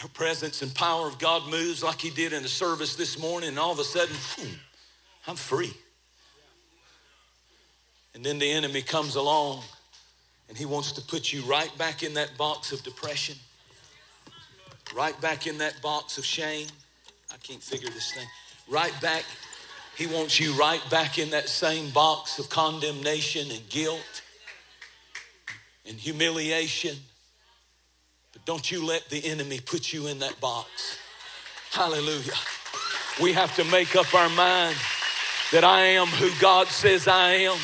presence 0.07 0.63
and 0.63 0.73
power 0.73 1.09
of 1.09 1.19
God 1.19 1.51
moves 1.51 1.83
like 1.83 2.01
he 2.01 2.11
did 2.11 2.33
in 2.33 2.45
the 2.45 2.49
service 2.49 2.95
this 2.95 3.19
morning, 3.19 3.49
and 3.49 3.59
all 3.59 3.73
of 3.73 3.81
a 3.81 3.85
sudden, 3.85 4.15
boom, 4.37 4.55
I'm 5.27 5.35
free. 5.35 5.73
And 8.15 8.25
then 8.25 8.39
the 8.39 8.51
enemy 8.51 8.83
comes 8.83 9.17
along 9.17 9.63
and 10.49 10.57
he 10.57 10.65
wants 10.65 10.93
to 10.93 11.03
put 11.03 11.33
you 11.33 11.43
right 11.43 11.71
back 11.79 12.03
in 12.03 12.15
that 12.15 12.37
box 12.39 12.73
of 12.73 12.83
depression, 12.83 13.35
right 14.95 15.21
back 15.21 15.47
in 15.47 15.59
that 15.59 15.81
box 15.83 16.17
of 16.17 16.25
shame. 16.25 16.69
I 17.33 17.37
can't 17.37 17.63
figure 17.63 17.91
this 17.91 18.13
thing. 18.13 18.27
Right 18.69 18.95
back, 19.01 19.25
he 19.97 20.07
wants 20.07 20.39
you 20.39 20.53
right 20.53 20.83
back 20.91 21.19
in 21.19 21.31
that 21.31 21.49
same 21.49 21.91
box 21.91 22.39
of 22.39 22.49
condemnation 22.49 23.51
and 23.51 23.69
guilt 23.69 24.23
and 25.87 25.97
humiliation 25.97 26.97
don't 28.49 28.71
you 28.71 28.83
let 28.83 29.07
the 29.11 29.23
enemy 29.27 29.61
put 29.61 29.93
you 29.93 30.07
in 30.07 30.21
that 30.21 30.41
box. 30.41 30.97
Hallelujah. 31.71 32.33
We 33.21 33.35
have 33.35 33.55
to 33.57 33.65
make 33.65 33.95
up 33.95 34.15
our 34.15 34.31
mind 34.31 34.75
that 35.53 35.65
I 35.65 35.83
am 35.83 36.07
who 36.07 36.31
God 36.41 36.67
says 36.69 37.07
I 37.07 37.33
am. 37.33 37.59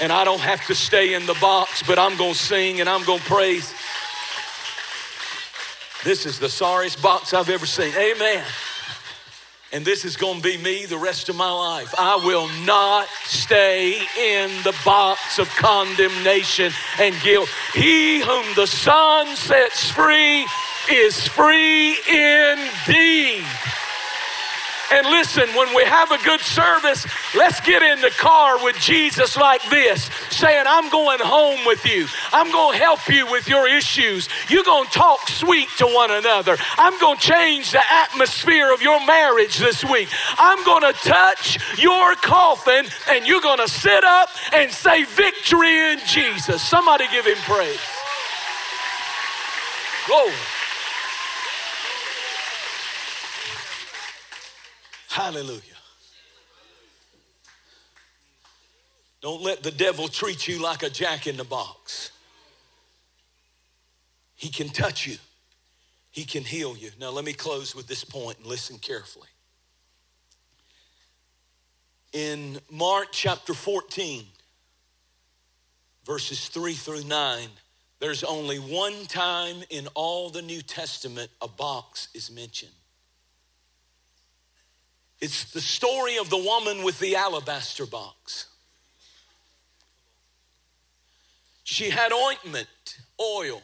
And 0.00 0.10
I 0.10 0.24
don't 0.24 0.40
have 0.40 0.66
to 0.68 0.74
stay 0.74 1.12
in 1.12 1.26
the 1.26 1.36
box, 1.38 1.82
but 1.82 1.98
I'm 1.98 2.16
going 2.16 2.32
to 2.32 2.38
sing 2.38 2.80
and 2.80 2.88
I'm 2.88 3.04
going 3.04 3.18
to 3.18 3.24
praise. 3.26 3.74
This 6.02 6.24
is 6.24 6.38
the 6.38 6.48
sorriest 6.48 7.02
box 7.02 7.34
I've 7.34 7.50
ever 7.50 7.66
seen. 7.66 7.92
Amen. 7.94 8.42
And 9.76 9.84
this 9.84 10.06
is 10.06 10.16
going 10.16 10.40
to 10.40 10.42
be 10.42 10.56
me 10.56 10.86
the 10.86 10.96
rest 10.96 11.28
of 11.28 11.36
my 11.36 11.50
life. 11.50 11.94
I 11.98 12.16
will 12.16 12.48
not 12.64 13.08
stay 13.26 14.00
in 14.18 14.50
the 14.62 14.74
box 14.86 15.38
of 15.38 15.50
condemnation 15.50 16.72
and 16.98 17.14
guilt. 17.22 17.50
He 17.74 18.20
whom 18.20 18.46
the 18.54 18.66
Son 18.66 19.36
sets 19.36 19.90
free 19.90 20.46
is 20.90 21.28
free 21.28 21.90
indeed. 22.08 23.44
And 24.92 25.06
listen, 25.08 25.48
when 25.54 25.74
we 25.74 25.84
have 25.84 26.12
a 26.12 26.18
good 26.22 26.40
service, 26.40 27.06
let's 27.34 27.60
get 27.60 27.82
in 27.82 28.00
the 28.00 28.10
car 28.10 28.62
with 28.62 28.76
Jesus 28.76 29.36
like 29.36 29.68
this, 29.68 30.10
saying, 30.30 30.64
I'm 30.66 30.88
going 30.90 31.18
home 31.20 31.66
with 31.66 31.84
you. 31.84 32.06
I'm 32.32 32.50
going 32.52 32.78
to 32.78 32.84
help 32.84 33.08
you 33.08 33.30
with 33.30 33.48
your 33.48 33.68
issues. 33.68 34.28
You're 34.48 34.64
going 34.64 34.86
to 34.86 34.92
talk 34.92 35.28
sweet 35.28 35.68
to 35.78 35.86
one 35.86 36.10
another. 36.10 36.56
I'm 36.78 36.98
going 37.00 37.16
to 37.16 37.22
change 37.22 37.72
the 37.72 37.82
atmosphere 37.92 38.72
of 38.72 38.80
your 38.80 39.04
marriage 39.06 39.58
this 39.58 39.84
week. 39.84 40.08
I'm 40.38 40.64
going 40.64 40.92
to 40.92 40.98
touch 41.00 41.58
your 41.78 42.14
coffin 42.16 42.86
and 43.10 43.26
you're 43.26 43.40
going 43.40 43.58
to 43.58 43.68
sit 43.68 44.04
up 44.04 44.28
and 44.52 44.70
say, 44.70 45.04
Victory 45.04 45.92
in 45.92 45.98
Jesus. 46.06 46.62
Somebody 46.62 47.06
give 47.10 47.26
him 47.26 47.38
praise. 47.38 47.80
Glory. 50.06 50.32
Hallelujah. 55.16 55.62
Don't 59.22 59.42
let 59.42 59.62
the 59.62 59.70
devil 59.70 60.08
treat 60.08 60.46
you 60.46 60.62
like 60.62 60.82
a 60.82 60.90
jack 60.90 61.26
in 61.26 61.38
the 61.38 61.44
box. 61.44 62.10
He 64.34 64.50
can 64.50 64.68
touch 64.68 65.06
you, 65.06 65.16
he 66.10 66.26
can 66.26 66.44
heal 66.44 66.76
you. 66.76 66.90
Now, 67.00 67.08
let 67.08 67.24
me 67.24 67.32
close 67.32 67.74
with 67.74 67.86
this 67.86 68.04
point 68.04 68.36
and 68.40 68.46
listen 68.46 68.76
carefully. 68.76 69.28
In 72.12 72.58
Mark 72.70 73.06
chapter 73.10 73.54
14, 73.54 74.22
verses 76.04 76.48
3 76.48 76.74
through 76.74 77.04
9, 77.04 77.48
there's 78.00 78.22
only 78.22 78.58
one 78.58 79.06
time 79.06 79.62
in 79.70 79.88
all 79.94 80.28
the 80.28 80.42
New 80.42 80.60
Testament 80.60 81.30
a 81.40 81.48
box 81.48 82.08
is 82.12 82.30
mentioned. 82.30 82.75
It's 85.20 85.50
the 85.52 85.60
story 85.60 86.18
of 86.18 86.28
the 86.28 86.36
woman 86.36 86.84
with 86.84 86.98
the 86.98 87.16
alabaster 87.16 87.86
box. 87.86 88.48
She 91.64 91.90
had 91.90 92.12
ointment, 92.12 92.68
oil 93.20 93.62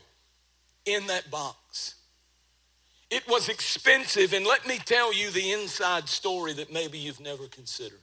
in 0.87 1.07
that 1.07 1.31
box. 1.31 1.97
It 3.11 3.29
was 3.29 3.49
expensive, 3.49 4.33
and 4.33 4.47
let 4.47 4.67
me 4.67 4.79
tell 4.79 5.13
you 5.13 5.31
the 5.31 5.53
inside 5.53 6.09
story 6.09 6.55
that 6.55 6.73
maybe 6.73 6.99
you've 6.99 7.21
never 7.21 7.47
considered. 7.47 8.01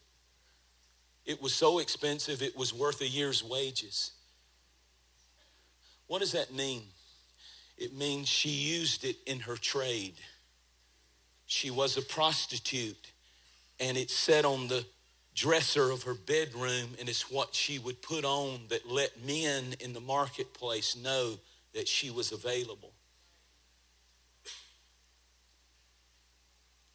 It 1.25 1.41
was 1.41 1.53
so 1.53 1.79
expensive, 1.79 2.41
it 2.41 2.55
was 2.55 2.73
worth 2.73 3.01
a 3.01 3.07
year's 3.07 3.43
wages. 3.43 4.11
What 6.07 6.19
does 6.19 6.31
that 6.31 6.53
mean? 6.53 6.83
It 7.77 7.95
means 7.95 8.27
she 8.27 8.49
used 8.49 9.03
it 9.03 9.17
in 9.25 9.41
her 9.41 9.55
trade. 9.55 10.15
She 11.45 11.71
was 11.71 11.97
a 11.97 12.01
prostitute 12.01 13.11
and 13.79 13.97
it 13.97 14.09
sat 14.09 14.45
on 14.45 14.67
the 14.67 14.85
dresser 15.35 15.89
of 15.91 16.03
her 16.03 16.13
bedroom, 16.13 16.95
and 16.99 17.07
it's 17.07 17.31
what 17.31 17.55
she 17.55 17.79
would 17.79 18.01
put 18.01 18.25
on 18.25 18.61
that 18.69 18.89
let 18.89 19.23
men 19.25 19.75
in 19.79 19.93
the 19.93 20.01
marketplace 20.01 20.95
know 20.95 21.35
that 21.73 21.87
she 21.87 22.09
was 22.09 22.31
available. 22.31 22.91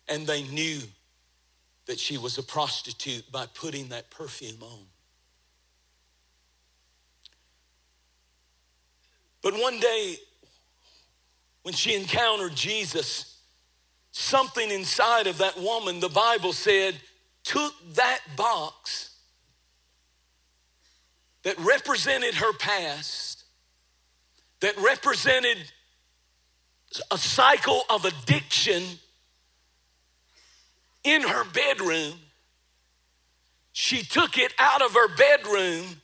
And 0.09 0.27
they 0.27 0.43
knew 0.43 0.81
that 1.87 1.99
she 1.99 2.19
was 2.19 2.37
a 2.37 2.43
prostitute 2.43 3.31
by 3.33 3.47
putting 3.47 3.89
that 3.89 4.11
perfume 4.11 4.63
on. 4.63 4.87
But 9.43 9.55
one 9.55 9.79
day, 9.79 10.17
when 11.63 11.75
she 11.75 11.95
encountered 11.95 12.55
Jesus, 12.55 13.34
something 14.17 14.71
inside 14.71 15.27
of 15.27 15.39
that 15.39 15.59
woman, 15.59 15.99
the 15.99 16.09
Bible 16.09 16.53
said, 16.53 16.95
took 17.43 17.75
that 17.95 18.21
box 18.37 19.11
that 21.43 21.59
represented 21.59 22.35
her 22.35 22.53
past, 22.53 23.43
that 24.61 24.79
represented 24.79 25.59
a 27.11 27.19
cycle 27.19 27.83
of 27.91 28.05
addiction 28.05 28.85
in 31.03 31.23
her 31.23 31.45
bedroom. 31.51 32.15
She 33.73 34.05
took 34.05 34.39
it 34.39 34.55
out 34.61 34.81
of 34.81 34.93
her 34.93 35.09
bedroom 35.17 36.01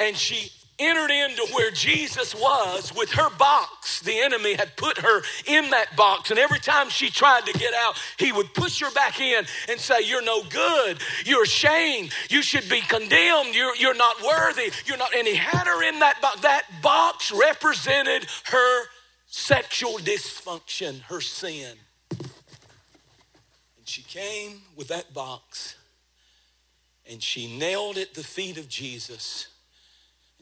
and 0.00 0.16
she 0.16 0.50
entered 0.80 1.10
into 1.10 1.46
where 1.54 1.70
Jesus 1.70 2.34
was 2.34 2.92
with 2.94 3.10
her 3.12 3.30
box. 3.36 4.00
The 4.00 4.18
enemy 4.18 4.54
had 4.54 4.76
put 4.76 4.98
her 4.98 5.22
in 5.46 5.70
that 5.70 5.94
box, 5.96 6.30
and 6.30 6.38
every 6.38 6.58
time 6.58 6.88
she 6.88 7.10
tried 7.10 7.46
to 7.46 7.58
get 7.58 7.74
out, 7.74 7.96
he 8.18 8.32
would 8.32 8.52
push 8.54 8.80
her 8.80 8.90
back 8.92 9.20
in 9.20 9.44
and 9.68 9.78
say, 9.78 10.00
You're 10.02 10.24
no 10.24 10.42
good. 10.44 10.98
You're 11.24 11.44
ashamed. 11.44 12.12
You 12.28 12.42
should 12.42 12.68
be 12.68 12.80
condemned. 12.80 13.54
You're, 13.54 13.76
you're 13.76 13.94
not 13.94 14.16
worthy. 14.22 14.72
You're 14.86 14.96
not. 14.96 15.14
And 15.14 15.26
he 15.26 15.36
had 15.36 15.66
her 15.66 15.82
in 15.88 15.98
that 16.00 16.20
box. 16.20 16.40
That 16.40 16.64
box 16.82 17.32
represented 17.32 18.26
her 18.46 18.84
sexual 19.26 19.98
dysfunction, 19.98 21.02
her 21.02 21.20
sin. 21.20 21.76
And 22.10 22.28
she 23.84 24.02
came 24.02 24.62
with 24.76 24.88
that 24.88 25.14
box 25.14 25.76
and 27.10 27.22
she 27.22 27.58
nailed 27.58 27.98
at 27.98 28.14
the 28.14 28.22
feet 28.22 28.56
of 28.56 28.68
Jesus 28.68 29.48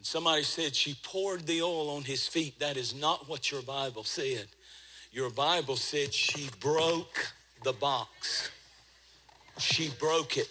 somebody 0.09 0.43
said 0.43 0.75
she 0.75 0.97
poured 1.03 1.47
the 1.47 1.61
oil 1.61 1.91
on 1.91 2.03
his 2.03 2.27
feet. 2.27 2.59
That 2.61 2.79
is 2.79 2.95
not 2.95 3.29
what 3.29 3.51
your 3.53 3.61
Bible 3.61 4.05
said. 4.05 4.47
Your 5.13 5.29
Bible 5.29 5.77
said 5.77 6.15
she 6.15 6.49
broke 6.61 7.27
the 7.63 7.75
box. 7.75 8.51
She 9.59 9.91
broke 10.01 10.39
it. 10.39 10.49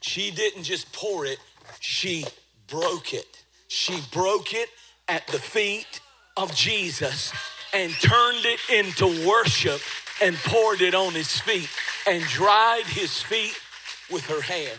She 0.00 0.30
didn't 0.30 0.62
just 0.62 0.90
pour 0.94 1.26
it, 1.26 1.38
she 1.80 2.24
broke 2.68 3.12
it. 3.12 3.44
She 3.68 4.00
broke 4.12 4.54
it 4.54 4.70
at 5.08 5.26
the 5.26 5.38
feet 5.38 6.00
of 6.38 6.54
Jesus 6.54 7.32
and 7.74 7.92
turned 8.00 8.44
it 8.46 8.60
into 8.72 9.28
worship 9.28 9.80
and 10.22 10.34
poured 10.36 10.80
it 10.80 10.94
on 10.94 11.12
his 11.12 11.38
feet 11.38 11.68
and 12.06 12.22
dried 12.24 12.84
his 12.86 13.22
feet 13.22 13.58
with 14.10 14.24
her 14.26 14.40
hair. 14.40 14.72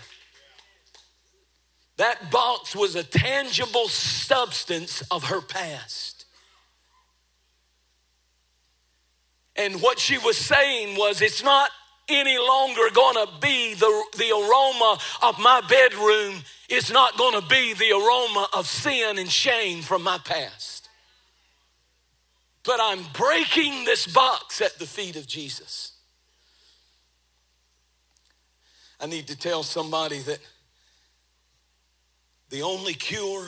That 2.02 2.32
box 2.32 2.76
was 2.76 2.96
a 2.96 3.04
tangible 3.04 3.88
substance 3.88 5.04
of 5.12 5.26
her 5.26 5.40
past. 5.40 6.26
And 9.56 9.80
what 9.84 10.00
she 10.00 10.18
was 10.18 10.36
saying 10.36 10.98
was, 10.98 11.22
it's 11.22 11.44
not 11.44 11.70
any 12.10 12.40
longer 12.40 12.90
going 12.92 13.28
to 13.28 13.32
be 13.40 13.76
the, 13.76 14.04
the 14.18 14.32
aroma 14.32 14.98
of 15.22 15.38
my 15.38 15.62
bedroom, 15.70 16.42
it's 16.70 16.92
not 16.92 17.20
going 17.20 17.40
to 17.40 17.48
be 17.48 17.76
the 17.76 17.92
aroma 17.92 18.48
of 18.54 18.66
sin 18.66 19.20
and 19.20 19.30
shame 19.30 19.84
from 19.84 20.02
my 20.02 20.18
past. 20.18 20.90
But 22.64 22.80
I'm 22.82 23.04
breaking 23.14 23.86
this 23.86 24.08
box 24.08 24.60
at 24.60 24.80
the 24.80 24.88
feet 24.88 25.18
of 25.18 25.28
Jesus. 25.28 25.92
I 29.00 29.06
need 29.06 29.28
to 29.28 29.38
tell 29.38 29.62
somebody 29.62 30.18
that 30.22 30.40
the 32.52 32.62
only 32.62 32.94
cure 32.94 33.48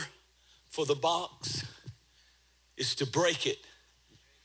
for 0.70 0.86
the 0.86 0.96
box 0.96 1.66
is 2.78 2.96
to 2.96 3.06
break 3.06 3.46
it 3.46 3.60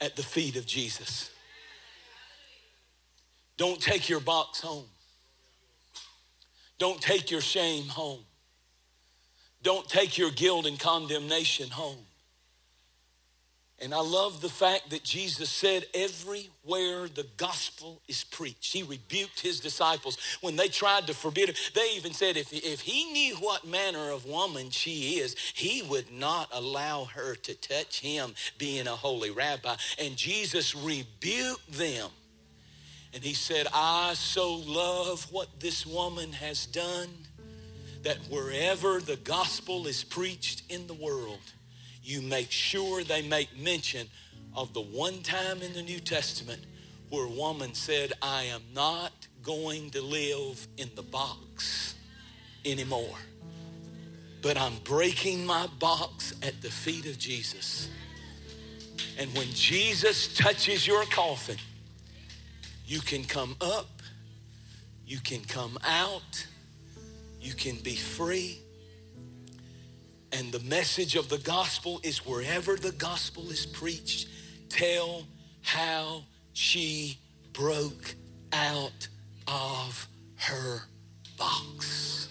at 0.00 0.16
the 0.16 0.22
feet 0.22 0.56
of 0.56 0.66
Jesus. 0.66 1.30
Don't 3.56 3.80
take 3.80 4.08
your 4.08 4.20
box 4.20 4.60
home. 4.60 4.86
Don't 6.78 7.00
take 7.00 7.30
your 7.30 7.40
shame 7.40 7.86
home. 7.86 8.20
Don't 9.62 9.88
take 9.88 10.18
your 10.18 10.30
guilt 10.30 10.66
and 10.66 10.78
condemnation 10.78 11.70
home. 11.70 12.07
And 13.80 13.94
I 13.94 14.00
love 14.00 14.40
the 14.40 14.48
fact 14.48 14.90
that 14.90 15.04
Jesus 15.04 15.48
said, 15.48 15.86
everywhere 15.94 17.06
the 17.06 17.26
gospel 17.36 18.00
is 18.08 18.24
preached, 18.24 18.72
he 18.72 18.82
rebuked 18.82 19.38
his 19.38 19.60
disciples 19.60 20.18
when 20.40 20.56
they 20.56 20.66
tried 20.66 21.06
to 21.06 21.14
forbid 21.14 21.48
him. 21.48 21.54
They 21.74 21.92
even 21.94 22.12
said, 22.12 22.36
if, 22.36 22.52
if 22.52 22.80
he 22.80 23.04
knew 23.12 23.36
what 23.36 23.64
manner 23.64 24.10
of 24.10 24.26
woman 24.26 24.70
she 24.70 25.20
is, 25.20 25.36
he 25.54 25.82
would 25.82 26.10
not 26.10 26.48
allow 26.52 27.04
her 27.04 27.36
to 27.36 27.54
touch 27.54 28.00
him, 28.00 28.34
being 28.58 28.88
a 28.88 28.96
holy 28.96 29.30
rabbi. 29.30 29.76
And 29.96 30.16
Jesus 30.16 30.74
rebuked 30.74 31.72
them. 31.72 32.10
And 33.14 33.22
he 33.22 33.34
said, 33.34 33.68
I 33.72 34.14
so 34.14 34.54
love 34.54 35.28
what 35.30 35.60
this 35.60 35.86
woman 35.86 36.32
has 36.32 36.66
done 36.66 37.08
that 38.02 38.18
wherever 38.28 39.00
the 39.00 39.16
gospel 39.16 39.86
is 39.86 40.02
preached 40.02 40.62
in 40.68 40.86
the 40.88 40.94
world, 40.94 41.38
you 42.08 42.22
make 42.22 42.50
sure 42.50 43.04
they 43.04 43.20
make 43.20 43.54
mention 43.58 44.08
of 44.56 44.72
the 44.72 44.80
one 44.80 45.22
time 45.22 45.60
in 45.60 45.74
the 45.74 45.82
New 45.82 46.00
Testament 46.00 46.62
where 47.10 47.26
a 47.26 47.30
woman 47.30 47.74
said, 47.74 48.14
I 48.22 48.44
am 48.44 48.62
not 48.74 49.12
going 49.42 49.90
to 49.90 50.00
live 50.00 50.66
in 50.78 50.90
the 50.94 51.02
box 51.02 51.94
anymore. 52.64 53.18
But 54.40 54.56
I'm 54.56 54.72
breaking 54.84 55.44
my 55.44 55.66
box 55.78 56.34
at 56.42 56.62
the 56.62 56.70
feet 56.70 57.04
of 57.04 57.18
Jesus. 57.18 57.90
And 59.18 59.28
when 59.36 59.48
Jesus 59.48 60.34
touches 60.34 60.86
your 60.86 61.04
coffin, 61.04 61.58
you 62.86 63.00
can 63.00 63.24
come 63.24 63.54
up, 63.60 64.00
you 65.06 65.18
can 65.18 65.40
come 65.42 65.78
out, 65.86 66.46
you 67.38 67.52
can 67.52 67.76
be 67.76 67.96
free. 67.96 68.60
And 70.32 70.52
the 70.52 70.60
message 70.60 71.16
of 71.16 71.28
the 71.28 71.38
gospel 71.38 72.00
is 72.02 72.26
wherever 72.26 72.76
the 72.76 72.92
gospel 72.92 73.50
is 73.50 73.64
preached, 73.66 74.28
tell 74.68 75.24
how 75.62 76.24
she 76.52 77.18
broke 77.52 78.14
out 78.52 79.08
of 79.46 80.06
her 80.36 80.82
box. 81.38 82.28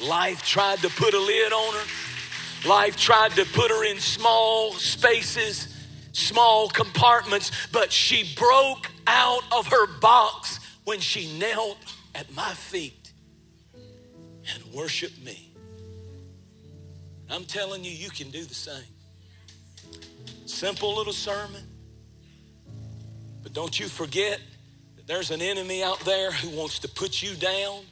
Life 0.00 0.42
tried 0.42 0.78
to 0.80 0.88
put 0.90 1.14
a 1.14 1.18
lid 1.18 1.52
on 1.52 1.74
her. 1.74 2.68
Life 2.68 2.96
tried 2.96 3.32
to 3.32 3.44
put 3.46 3.70
her 3.70 3.84
in 3.84 3.98
small 3.98 4.72
spaces, 4.72 5.68
small 6.12 6.68
compartments, 6.68 7.50
but 7.72 7.92
she 7.92 8.34
broke 8.34 8.90
out 9.06 9.42
of 9.52 9.66
her 9.68 9.86
box 10.00 10.60
when 10.84 11.00
she 11.00 11.38
knelt 11.38 11.78
at 12.14 12.32
my 12.34 12.52
feet 12.52 13.12
and 13.74 14.64
worshiped 14.72 15.22
me. 15.24 15.45
I'm 17.30 17.44
telling 17.44 17.84
you, 17.84 17.90
you 17.90 18.10
can 18.10 18.30
do 18.30 18.44
the 18.44 18.54
same. 18.54 18.84
Simple 20.46 20.94
little 20.94 21.12
sermon. 21.12 21.62
But 23.42 23.52
don't 23.52 23.78
you 23.78 23.86
forget 23.86 24.40
that 24.96 25.06
there's 25.06 25.30
an 25.30 25.42
enemy 25.42 25.82
out 25.82 26.00
there 26.00 26.30
who 26.32 26.50
wants 26.50 26.78
to 26.80 26.88
put 26.88 27.22
you 27.22 27.34
down 27.34 27.82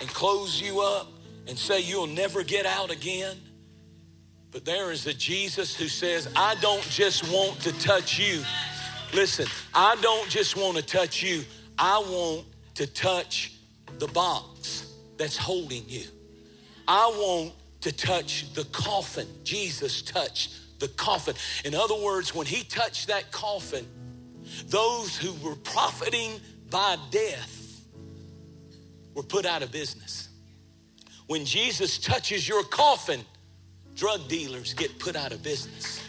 and 0.00 0.08
close 0.10 0.60
you 0.60 0.80
up 0.80 1.08
and 1.46 1.58
say 1.58 1.80
you'll 1.80 2.06
never 2.06 2.42
get 2.42 2.66
out 2.66 2.90
again. 2.90 3.36
But 4.50 4.64
there 4.64 4.92
is 4.92 5.06
a 5.06 5.14
Jesus 5.14 5.76
who 5.76 5.88
says, 5.88 6.28
I 6.34 6.54
don't 6.56 6.82
just 6.82 7.30
want 7.32 7.60
to 7.60 7.72
touch 7.80 8.18
you. 8.18 8.42
Listen, 9.12 9.46
I 9.74 9.96
don't 10.00 10.28
just 10.28 10.56
want 10.56 10.76
to 10.76 10.82
touch 10.82 11.22
you, 11.22 11.44
I 11.78 11.98
want 11.98 12.46
to 12.74 12.86
touch 12.86 13.52
the 13.98 14.08
box 14.08 14.94
that's 15.16 15.36
holding 15.36 15.84
you. 15.88 16.04
I 16.86 17.06
want 17.08 17.52
to 17.80 17.92
touch 17.92 18.52
the 18.54 18.64
coffin. 18.64 19.26
Jesus 19.44 20.02
touched 20.02 20.80
the 20.80 20.88
coffin. 20.88 21.34
In 21.64 21.74
other 21.74 21.96
words, 21.96 22.34
when 22.34 22.46
he 22.46 22.64
touched 22.64 23.08
that 23.08 23.30
coffin, 23.32 23.86
those 24.66 25.16
who 25.16 25.32
were 25.46 25.56
profiting 25.56 26.40
by 26.70 26.96
death 27.10 27.82
were 29.14 29.22
put 29.22 29.46
out 29.46 29.62
of 29.62 29.72
business. 29.72 30.28
When 31.26 31.44
Jesus 31.44 31.98
touches 31.98 32.48
your 32.48 32.62
coffin, 32.64 33.24
drug 33.94 34.28
dealers 34.28 34.74
get 34.74 34.98
put 34.98 35.16
out 35.16 35.32
of 35.32 35.42
business. 35.42 36.00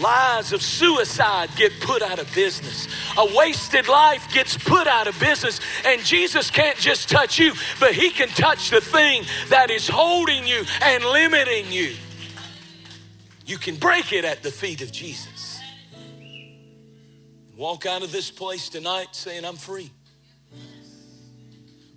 Lies 0.00 0.52
of 0.52 0.62
suicide 0.62 1.48
get 1.56 1.72
put 1.80 2.02
out 2.02 2.18
of 2.18 2.32
business. 2.34 2.88
A 3.16 3.34
wasted 3.36 3.88
life 3.88 4.32
gets 4.32 4.56
put 4.56 4.86
out 4.86 5.06
of 5.06 5.18
business. 5.20 5.60
And 5.84 6.02
Jesus 6.02 6.50
can't 6.50 6.76
just 6.76 7.08
touch 7.08 7.38
you, 7.38 7.52
but 7.78 7.94
He 7.94 8.10
can 8.10 8.28
touch 8.28 8.70
the 8.70 8.80
thing 8.80 9.24
that 9.48 9.70
is 9.70 9.88
holding 9.88 10.46
you 10.46 10.64
and 10.82 11.04
limiting 11.04 11.70
you. 11.70 11.94
You 13.46 13.58
can 13.58 13.76
break 13.76 14.12
it 14.12 14.24
at 14.24 14.42
the 14.42 14.50
feet 14.50 14.82
of 14.82 14.90
Jesus. 14.90 15.60
Walk 17.56 17.86
out 17.86 18.02
of 18.02 18.12
this 18.12 18.30
place 18.30 18.68
tonight 18.68 19.08
saying, 19.12 19.44
I'm 19.44 19.56
free. 19.56 19.90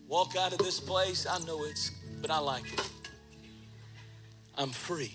Walk 0.08 0.36
out 0.36 0.54
of 0.54 0.60
this 0.60 0.80
place, 0.80 1.28
I 1.30 1.39
know 1.39 1.63
it's, 1.65 1.91
but 2.21 2.32
I 2.32 2.39
like 2.39 2.71
it. 2.71 2.89
I'm 4.58 4.69
free. 4.69 5.13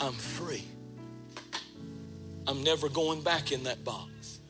I'm 0.00 0.12
free. 0.12 0.64
I'm 2.48 2.62
never 2.62 2.88
going 2.88 3.20
back 3.20 3.52
in 3.52 3.64
that 3.64 3.84
box. 3.84 4.40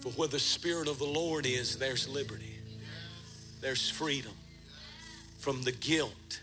For 0.00 0.10
where 0.10 0.28
the 0.28 0.38
Spirit 0.38 0.88
of 0.88 0.98
the 0.98 1.06
Lord 1.06 1.46
is, 1.46 1.78
there's 1.78 2.06
liberty, 2.06 2.58
there's 3.62 3.88
freedom 3.88 4.32
from 5.38 5.62
the 5.62 5.72
guilt, 5.72 6.42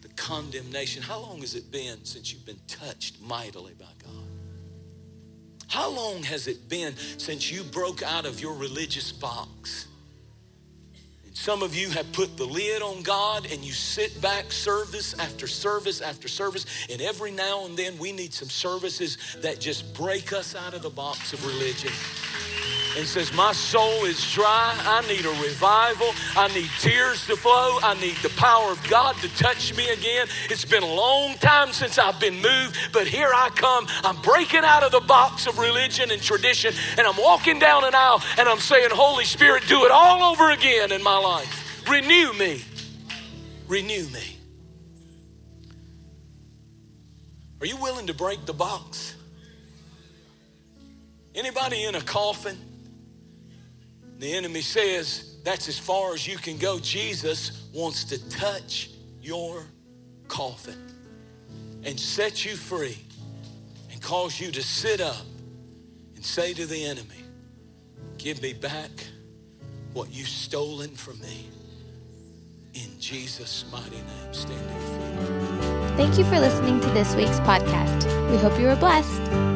the 0.00 0.08
condemnation. 0.08 1.02
How 1.02 1.18
long 1.18 1.40
has 1.40 1.54
it 1.54 1.70
been 1.70 2.02
since 2.06 2.32
you've 2.32 2.46
been 2.46 2.60
touched 2.66 3.20
mightily 3.20 3.74
by 3.78 3.84
God? 4.02 4.24
How 5.68 5.90
long 5.90 6.22
has 6.22 6.48
it 6.48 6.66
been 6.66 6.96
since 7.18 7.52
you 7.52 7.62
broke 7.62 8.02
out 8.02 8.24
of 8.24 8.40
your 8.40 8.54
religious 8.54 9.12
box? 9.12 9.86
Some 11.40 11.62
of 11.62 11.74
you 11.74 11.88
have 11.88 12.12
put 12.12 12.36
the 12.36 12.44
lid 12.44 12.82
on 12.82 13.02
God 13.02 13.50
and 13.50 13.64
you 13.64 13.72
sit 13.72 14.20
back 14.20 14.52
service 14.52 15.18
after 15.18 15.46
service 15.46 16.02
after 16.02 16.28
service. 16.28 16.66
And 16.90 17.00
every 17.00 17.30
now 17.30 17.64
and 17.64 17.78
then 17.78 17.96
we 17.96 18.12
need 18.12 18.34
some 18.34 18.50
services 18.50 19.16
that 19.38 19.58
just 19.58 19.94
break 19.94 20.34
us 20.34 20.54
out 20.54 20.74
of 20.74 20.82
the 20.82 20.90
box 20.90 21.32
of 21.32 21.42
religion 21.46 21.92
and 22.96 23.06
says, 23.06 23.32
My 23.32 23.52
soul 23.52 24.04
is 24.04 24.32
dry. 24.32 24.74
I 24.78 25.06
need 25.06 25.24
a 25.24 25.30
revival. 25.42 26.08
I 26.36 26.48
need 26.54 26.70
tears 26.78 27.26
to 27.26 27.36
flow. 27.36 27.78
I 27.82 27.98
need 28.00 28.16
the 28.16 28.30
power 28.30 28.70
of 28.72 28.82
God 28.88 29.16
to 29.16 29.28
touch 29.36 29.76
me 29.76 29.88
again. 29.90 30.26
It's 30.48 30.64
been 30.64 30.82
a 30.82 30.94
long 30.94 31.34
time 31.34 31.72
since 31.72 31.98
I've 31.98 32.18
been 32.20 32.34
moved, 32.34 32.76
but 32.92 33.06
here 33.06 33.30
I 33.34 33.50
come. 33.50 33.86
I'm 34.04 34.20
breaking 34.22 34.64
out 34.64 34.82
of 34.82 34.92
the 34.92 35.00
box 35.00 35.46
of 35.46 35.58
religion 35.58 36.10
and 36.10 36.20
tradition, 36.20 36.74
and 36.98 37.06
I'm 37.06 37.16
walking 37.16 37.58
down 37.58 37.84
an 37.84 37.94
aisle 37.94 38.22
and 38.38 38.48
I'm 38.48 38.58
saying, 38.58 38.90
Holy 38.92 39.24
Spirit, 39.24 39.64
do 39.66 39.84
it 39.84 39.90
all 39.90 40.32
over 40.32 40.50
again 40.50 40.92
in 40.92 41.02
my 41.02 41.18
life. 41.18 41.88
Renew 41.88 42.32
me. 42.34 42.64
Renew 43.68 44.06
me. 44.08 44.36
Are 47.60 47.66
you 47.66 47.76
willing 47.76 48.06
to 48.06 48.14
break 48.14 48.46
the 48.46 48.54
box? 48.54 49.14
Anybody 51.34 51.84
in 51.84 51.94
a 51.94 52.00
coffin? 52.00 52.56
The 54.20 54.34
enemy 54.34 54.60
says 54.60 55.38
that's 55.44 55.66
as 55.66 55.78
far 55.78 56.12
as 56.12 56.28
you 56.28 56.36
can 56.36 56.58
go. 56.58 56.78
Jesus 56.78 57.66
wants 57.72 58.04
to 58.04 58.28
touch 58.28 58.90
your 59.22 59.64
coffin 60.28 60.78
and 61.84 61.98
set 61.98 62.44
you 62.44 62.54
free 62.54 62.98
and 63.90 64.00
cause 64.02 64.38
you 64.38 64.52
to 64.52 64.62
sit 64.62 65.00
up 65.00 65.24
and 66.14 66.22
say 66.22 66.52
to 66.52 66.66
the 66.66 66.84
enemy, 66.84 67.24
Give 68.18 68.42
me 68.42 68.52
back 68.52 68.90
what 69.94 70.12
you've 70.12 70.28
stolen 70.28 70.90
from 70.90 71.18
me. 71.20 71.48
In 72.74 73.00
Jesus' 73.00 73.64
mighty 73.72 73.96
name, 73.96 74.32
stand 74.32 74.60
your 74.60 74.80
feet. 74.80 75.96
Thank 75.96 76.18
you 76.18 76.24
for 76.24 76.38
listening 76.38 76.78
to 76.80 76.90
this 76.90 77.14
week's 77.14 77.40
podcast. 77.40 78.04
We 78.30 78.36
hope 78.36 78.60
you 78.60 78.66
were 78.66 78.76
blessed. 78.76 79.49